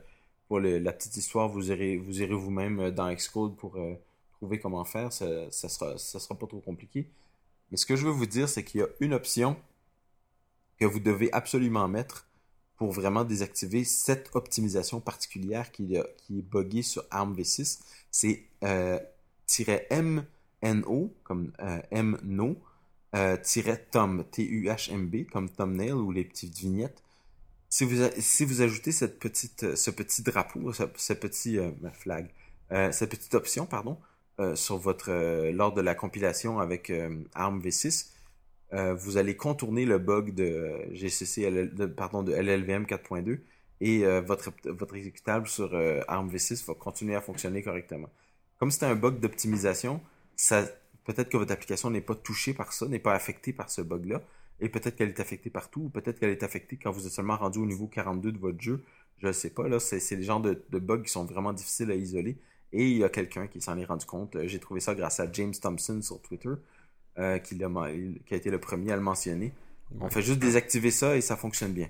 [0.49, 3.95] pour la petite histoire, vous irez vous irez vous-même euh, dans Xcode pour euh,
[4.33, 5.13] trouver comment faire.
[5.13, 7.09] Ça, ça sera ça sera pas trop compliqué.
[7.71, 9.57] Mais ce que je veux vous dire, c'est qu'il y a une option
[10.79, 12.27] que vous devez absolument mettre
[12.77, 17.81] pour vraiment désactiver cette optimisation particulière qui, est buggée sur ARM v6.
[18.11, 18.99] C'est euh,
[19.49, 22.57] -mno, comme euh, mno,
[23.15, 27.03] euh, -tom, T-U-H-M-B, comme thumbnail ou les petites vignettes.
[27.69, 32.29] Si vous, ajoutez cette petite, ce petit drapeau, ce, petit euh, flag,
[32.73, 33.99] euh, cette petite option, pardon,
[34.39, 35.13] votre,
[35.53, 36.93] lors de la compilation avec
[37.35, 38.11] ARM v6,
[38.73, 43.39] euh, vous allez contourner le bug de GCC, pardon, de LLVM 4.2
[43.81, 48.09] et euh, votre, votre exécutable sur euh, ARM v6 va continuer à fonctionner correctement.
[48.59, 50.01] Comme c'est un bug d'optimisation,
[51.05, 54.23] peut-être que votre application n'est pas touchée par ça, n'est pas affectée par ce bug-là,
[54.61, 57.37] et peut-être qu'elle est affectée partout, ou peut-être qu'elle est affectée quand vous êtes seulement
[57.37, 58.83] rendu au niveau 42 de votre jeu.
[59.19, 61.91] Je ne sais pas, là, c'est les genres de, de, bugs qui sont vraiment difficiles
[61.91, 62.39] à isoler.
[62.73, 64.37] Et il y a quelqu'un qui s'en est rendu compte.
[64.47, 66.51] J'ai trouvé ça grâce à James Thompson sur Twitter.
[67.17, 67.69] Euh, qui, a,
[68.27, 69.53] qui, a, été le premier à le mentionner.
[70.01, 71.89] On fait juste désactiver ça et ça fonctionne bien.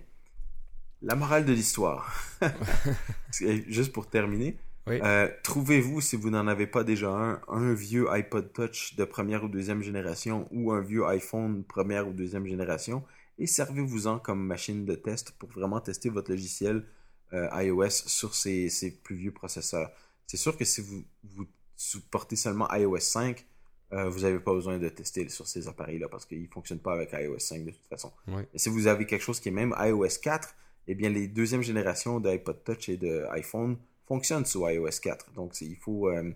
[1.00, 2.12] La morale de l'histoire,
[3.30, 4.58] juste pour terminer,
[4.88, 9.44] euh, trouvez-vous, si vous n'en avez pas déjà un, un vieux iPod Touch de première
[9.44, 13.02] ou deuxième génération ou un vieux iPhone première ou deuxième génération
[13.38, 16.84] et servez-vous-en comme machine de test pour vraiment tester votre logiciel
[17.32, 19.90] euh, iOS sur ces, ces, plus vieux processeurs.
[20.26, 21.46] C'est sûr que si vous, vous
[21.76, 23.44] supportez seulement iOS 5,
[23.92, 26.94] euh, vous n'avez pas besoin de tester sur ces appareils-là parce qu'ils ne fonctionnent pas
[26.94, 28.12] avec iOS 5 de toute façon.
[28.54, 30.54] si vous avez quelque chose qui est même iOS 4,
[30.86, 33.76] eh bien les deuxièmes générations d'iPod Touch et d'iPhone
[34.06, 35.32] fonctionnent sur iOS 4.
[35.32, 36.32] Donc il faut, euh,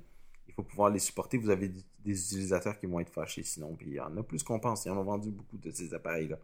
[0.46, 1.38] il faut pouvoir les supporter.
[1.38, 1.68] Vous avez
[2.04, 3.74] des utilisateurs qui vont être fâchés sinon.
[3.74, 4.84] Puis il y en a plus qu'on pense.
[4.84, 6.38] Il y en a vendu beaucoup de ces appareils-là.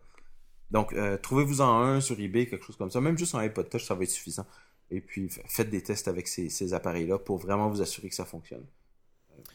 [0.71, 3.01] Donc euh, trouvez-vous-en un sur eBay, quelque chose comme ça.
[3.01, 4.47] Même juste un iPod Touch, ça va être suffisant.
[4.91, 8.65] Et puis faites des tests avec ces appareils-là pour vraiment vous assurer que ça fonctionne.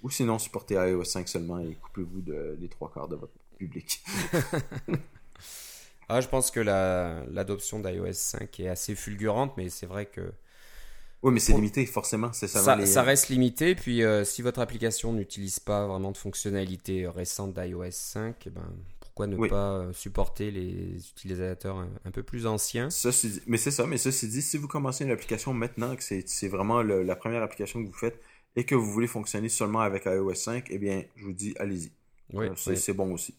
[0.04, 4.02] Ou sinon, supportez iOS 5 seulement et coupez-vous de, des trois quarts de votre public.
[6.10, 10.32] ah, je pense que l'adoption d'iOS 5 est assez fulgurante, mais c'est vrai que
[11.22, 12.32] Oui, mais c'est limité, forcément.
[12.34, 13.76] Ça, les- ça reste limité.
[13.76, 18.74] Puis euh, si votre application n'utilise pas vraiment de fonctionnalités récentes d'iOS 5, eh ben,
[19.02, 19.50] pourquoi ne Oui.
[19.50, 22.90] pas euh, supporter les utilisateurs un, un peu plus anciens?
[22.90, 26.28] Ceci mais c'est ça, mais ceci dit, si vous commencez une application maintenant, que c'est
[26.28, 28.20] c'est vraiment le- la première application que vous faites
[28.56, 31.92] et que vous voulez fonctionner seulement avec iOS 5, eh bien, je vous dis, allez-y.
[32.34, 32.78] Oui, Euh, c'est oui.
[32.78, 33.36] c'est bon aussi.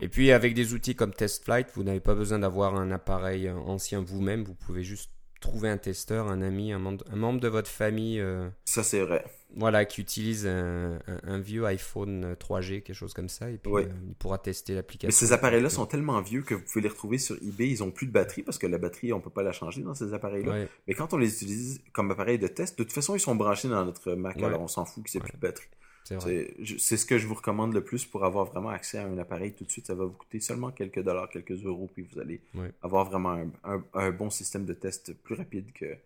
[0.00, 4.00] Et puis avec des outils comme TestFlight, vous n'avez pas besoin d'avoir un appareil ancien
[4.00, 4.44] vous-même.
[4.44, 8.20] Vous pouvez juste trouver un testeur, un ami, un membre, un membre de votre famille
[8.20, 9.24] euh, Ça, c'est vrai.
[9.56, 13.50] voilà, qui utilise un, un- un vieux iPhone 3G, quelque chose comme ça.
[13.50, 13.82] Et puis Oui.
[13.84, 15.08] euh, il pourra tester l'application.
[15.08, 17.68] Mais ces appareils-là sont tellement vieux que vous pouvez les retrouver sur eBay.
[17.68, 19.94] Ils ont plus de batterie parce que la batterie, on peut pas la changer dans
[19.94, 20.52] ces appareils-là.
[20.52, 20.68] Ouais.
[20.86, 23.68] Mais quand on les utilise comme appareil de test, de toute façon, ils sont branchés
[23.68, 24.44] dans notre Mac, Ouais.
[24.44, 25.24] alors on s'en fout que c'est Ouais.
[25.28, 25.68] plus de batterie.
[26.16, 29.52] C'est ce que je vous recommande le plus pour avoir vraiment accès à un appareil
[29.52, 29.86] tout de suite.
[29.86, 32.40] Ça va vous coûter seulement quelques dollars, quelques euros, puis vous allez
[32.82, 35.96] avoir vraiment un, un- un bon système de test plus rapide que,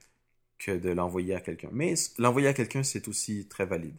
[0.59, 1.70] que de l'envoyer à quelqu'un.
[1.72, 3.96] Mais l'envoyer à quelqu'un, c'est aussi très valide.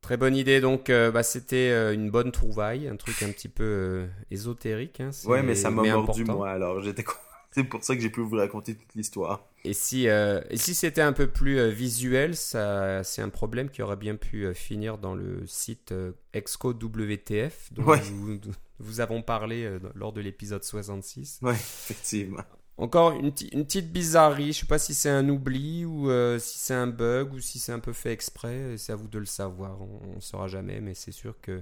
[0.00, 0.60] Très bonne idée.
[0.60, 5.00] Donc, euh, bah, c'était euh, une bonne trouvaille, un truc un petit peu euh, ésotérique.
[5.00, 6.34] Hein, Ouais, mais ça m'a mordu, important.
[6.36, 7.04] moi, alors j'étais
[7.52, 9.44] C'est pour ça que j'ai pu vous raconter toute l'histoire.
[9.64, 13.68] Et si, euh, et si c'était un peu plus euh, visuel, ça, c'est un problème
[13.68, 15.92] qui aurait bien pu euh, finir dans le site
[16.34, 18.00] Xcode WTF, dont Ouais.
[18.00, 18.38] vous,
[18.78, 21.40] vous avons parlé lors de l'épisode 66.
[21.42, 22.42] Ouais, effectivement.
[22.78, 26.72] Encore une, une petite bizarrerie, je sais pas si c'est un oubli ou si c'est
[26.72, 29.82] un bug ou si c'est un peu fait exprès, c'est à vous de le savoir,
[29.82, 31.60] on ne saura jamais, mais c'est sûr que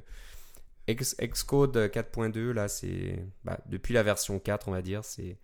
[0.86, 5.36] X- Xcode 4.2, là, c'est bah, depuis la version 4, on va dire, c'est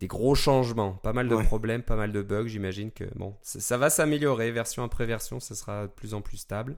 [0.00, 1.44] des gros changements, pas mal de Ouais.
[1.44, 5.40] problèmes, pas mal de bugs, j'imagine que bon, ça, ça va s'améliorer, version après version,
[5.40, 6.76] ça sera de plus en plus stable,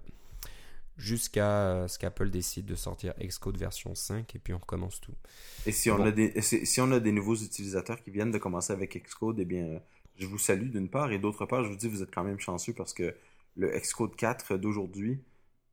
[0.96, 5.14] jusqu'à euh, ce qu'Apple décide de sortir Xcode version 5 et puis on recommence tout.
[5.64, 6.04] Et si on, Bon.
[6.04, 9.44] a des, si, on a des nouveaux utilisateurs qui viennent de commencer avec Xcode, eh
[9.44, 9.78] bien, euh,
[10.16, 12.40] je vous salue d'une part, et d'autre part, je vous dis, vous êtes quand même
[12.40, 13.14] chanceux parce que
[13.56, 15.22] le Xcode 4 d'aujourd'hui,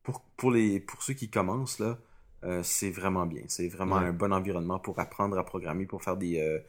[0.02, 1.98] pour, pour, les, pour ceux qui commencent, là,
[2.44, 3.42] euh, c'est vraiment bien.
[3.48, 4.02] C'est vraiment Ouais.
[4.02, 6.60] un bon environnement pour apprendre à programmer, pour faire des, euh,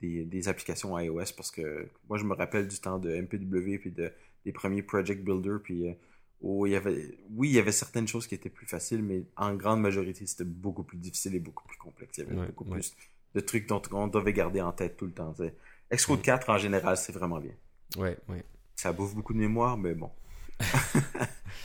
[0.00, 3.90] des, des applications iOS, parce que moi, je me rappelle du temps de MPW, puis
[3.90, 4.12] de,
[4.44, 5.92] des premiers Project Builder, puis euh,
[6.40, 9.24] où il y avait, oui, il y avait certaines choses qui étaient plus faciles, mais
[9.36, 12.16] en grande majorité, c'était beaucoup plus difficile et beaucoup plus complexe.
[12.18, 12.70] Il y avait Ouais, beaucoup ouais.
[12.78, 12.94] plus
[13.34, 15.32] de trucs dont on devait garder en tête tout le temps.
[15.34, 15.54] tu sais.
[15.94, 17.52] Xcode 4, en général, c'est vraiment bien.
[17.98, 18.44] Ouais, ouais.
[18.76, 20.10] Ça bouffe beaucoup de mémoire, mais bon.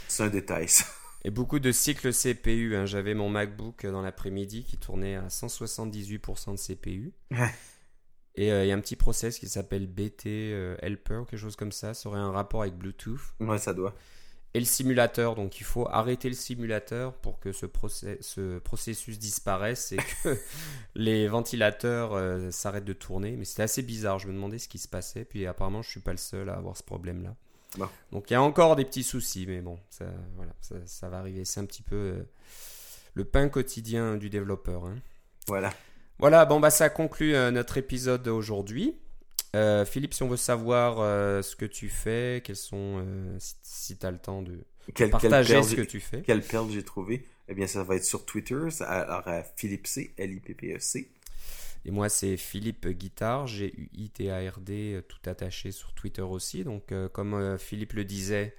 [0.08, 0.86] c'est un détail, ça.
[1.24, 2.76] Et beaucoup de cycles CPU.
[2.76, 2.86] hein.
[2.86, 7.14] J'avais mon MacBook dans l'après-midi qui tournait à 178% de CPU.
[8.38, 11.40] Et euh, il y a un petit process qui s'appelle BT euh, Helper ou quelque
[11.40, 11.94] chose comme ça.
[11.94, 13.20] Ça aurait un rapport avec Bluetooth.
[13.40, 13.94] Ouais, ça doit.
[14.54, 15.36] Et le simulateur.
[15.36, 20.38] Donc il faut arrêter le simulateur pour que ce, process- ce processus disparaisse et que
[20.96, 23.32] les ventilateurs euh, s'arrêtent de tourner.
[23.38, 24.20] Mais c'était assez bizarre.
[24.20, 25.26] Je me demandais ce qui se passait.
[25.26, 27.36] Puis apparemment, je suis pas le seul à avoir ce problème-là.
[27.78, 27.90] Bon.
[28.14, 30.06] Donc il y a encore des petits soucis, mais bon, ça,
[30.38, 31.44] voilà, ça, ça va arriver.
[31.44, 32.26] C'est un petit peu
[33.14, 34.86] le pain quotidien du développeur.
[34.86, 34.96] hein.
[35.48, 35.74] Voilà.
[36.20, 38.96] Voilà, bon bah ça conclut euh, notre épisode d'aujourd'hui.
[39.56, 43.06] Euh, Philippe, si on veut savoir euh, ce que tu fais, quels sont,
[43.64, 44.60] si, tu as le temps de
[45.10, 46.22] partager ce que tu fais.
[46.22, 47.26] quelle perle j'ai trouvé?
[47.48, 48.70] Eh bien, ça va être sur Twitter.
[48.70, 51.10] ça- Alors, à Philippe C, L-I-P-P-E-C.
[51.86, 56.64] Et moi, c'est Philippe Guitard, G-U-I-T-A-R-D, tout attaché sur Twitter aussi.
[56.64, 58.56] Donc, comme Philippe le disait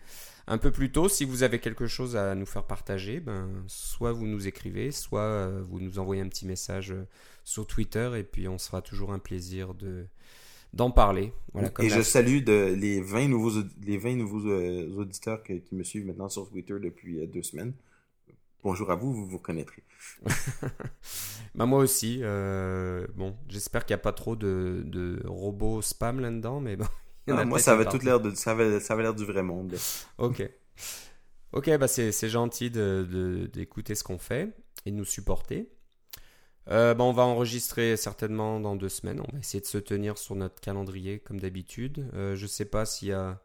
[0.47, 4.13] un peu plus tôt, si vous avez quelque chose à nous faire partager, ben, soit
[4.13, 7.05] vous nous écrivez, soit euh, vous nous envoyez un petit message euh,
[7.47, 10.07] sur Twitter, et puis on sera toujours un plaisir de
[10.75, 11.33] d'en parler.
[11.55, 15.55] Voilà, comme Et je salue de, les 20 nouveaux, les 20 nouveaux euh, auditeurs que-
[15.55, 17.73] qui me suivent maintenant sur Twitter depuis euh, deux semaines.
[18.63, 19.83] Bonjour à vous, vous vous reconnaîtrez.
[21.55, 22.21] Bah, moi aussi.
[22.23, 26.87] euh, bon, j'espère qu'il n'y a pas trop de, de robots spam là-dedans, mais bon.
[27.29, 29.75] Ah, moi, ça avait toute l'air de, ça avait, ça avait l'air du vrai monde.
[30.19, 30.49] Ok.
[31.53, 35.69] Ok, bah c'est gentil de- de- d'écouter ce qu'on fait et de nous supporter.
[36.69, 39.21] Euh, bah, on va enregistrer certainement dans deux semaines.
[39.21, 42.09] On va essayer de se tenir sur notre calendrier comme d'habitude.
[42.15, 43.41] Euh, je sais pas s'il y a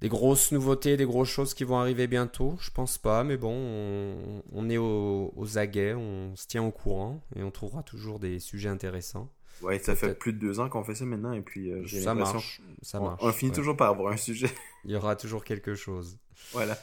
[0.00, 2.56] des grosses nouveautés, des grosses choses qui vont arriver bientôt.
[2.60, 6.70] Je pense pas, mais bon, on, on est au- aux aguets, on se tient au
[6.70, 9.30] courant et on trouvera toujours des sujets intéressants.
[9.60, 12.00] Ouais, ça fait plus de deux ans qu'on fait ça maintenant, et puis euh, j'ai
[12.00, 13.20] Ça marche, ça on, marche.
[13.22, 13.56] on finit ouais.
[13.56, 14.48] toujours par avoir un sujet.
[14.84, 16.16] Il y aura toujours quelque chose.
[16.52, 16.78] voilà.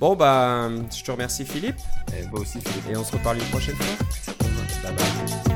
[0.00, 1.76] Bon bah, je te remercie Philippe
[2.12, 2.90] Eh, moi aussi, Philippe.
[2.90, 4.34] et on se reparle une prochaine fois.
[4.82, 5.53] Bye bye.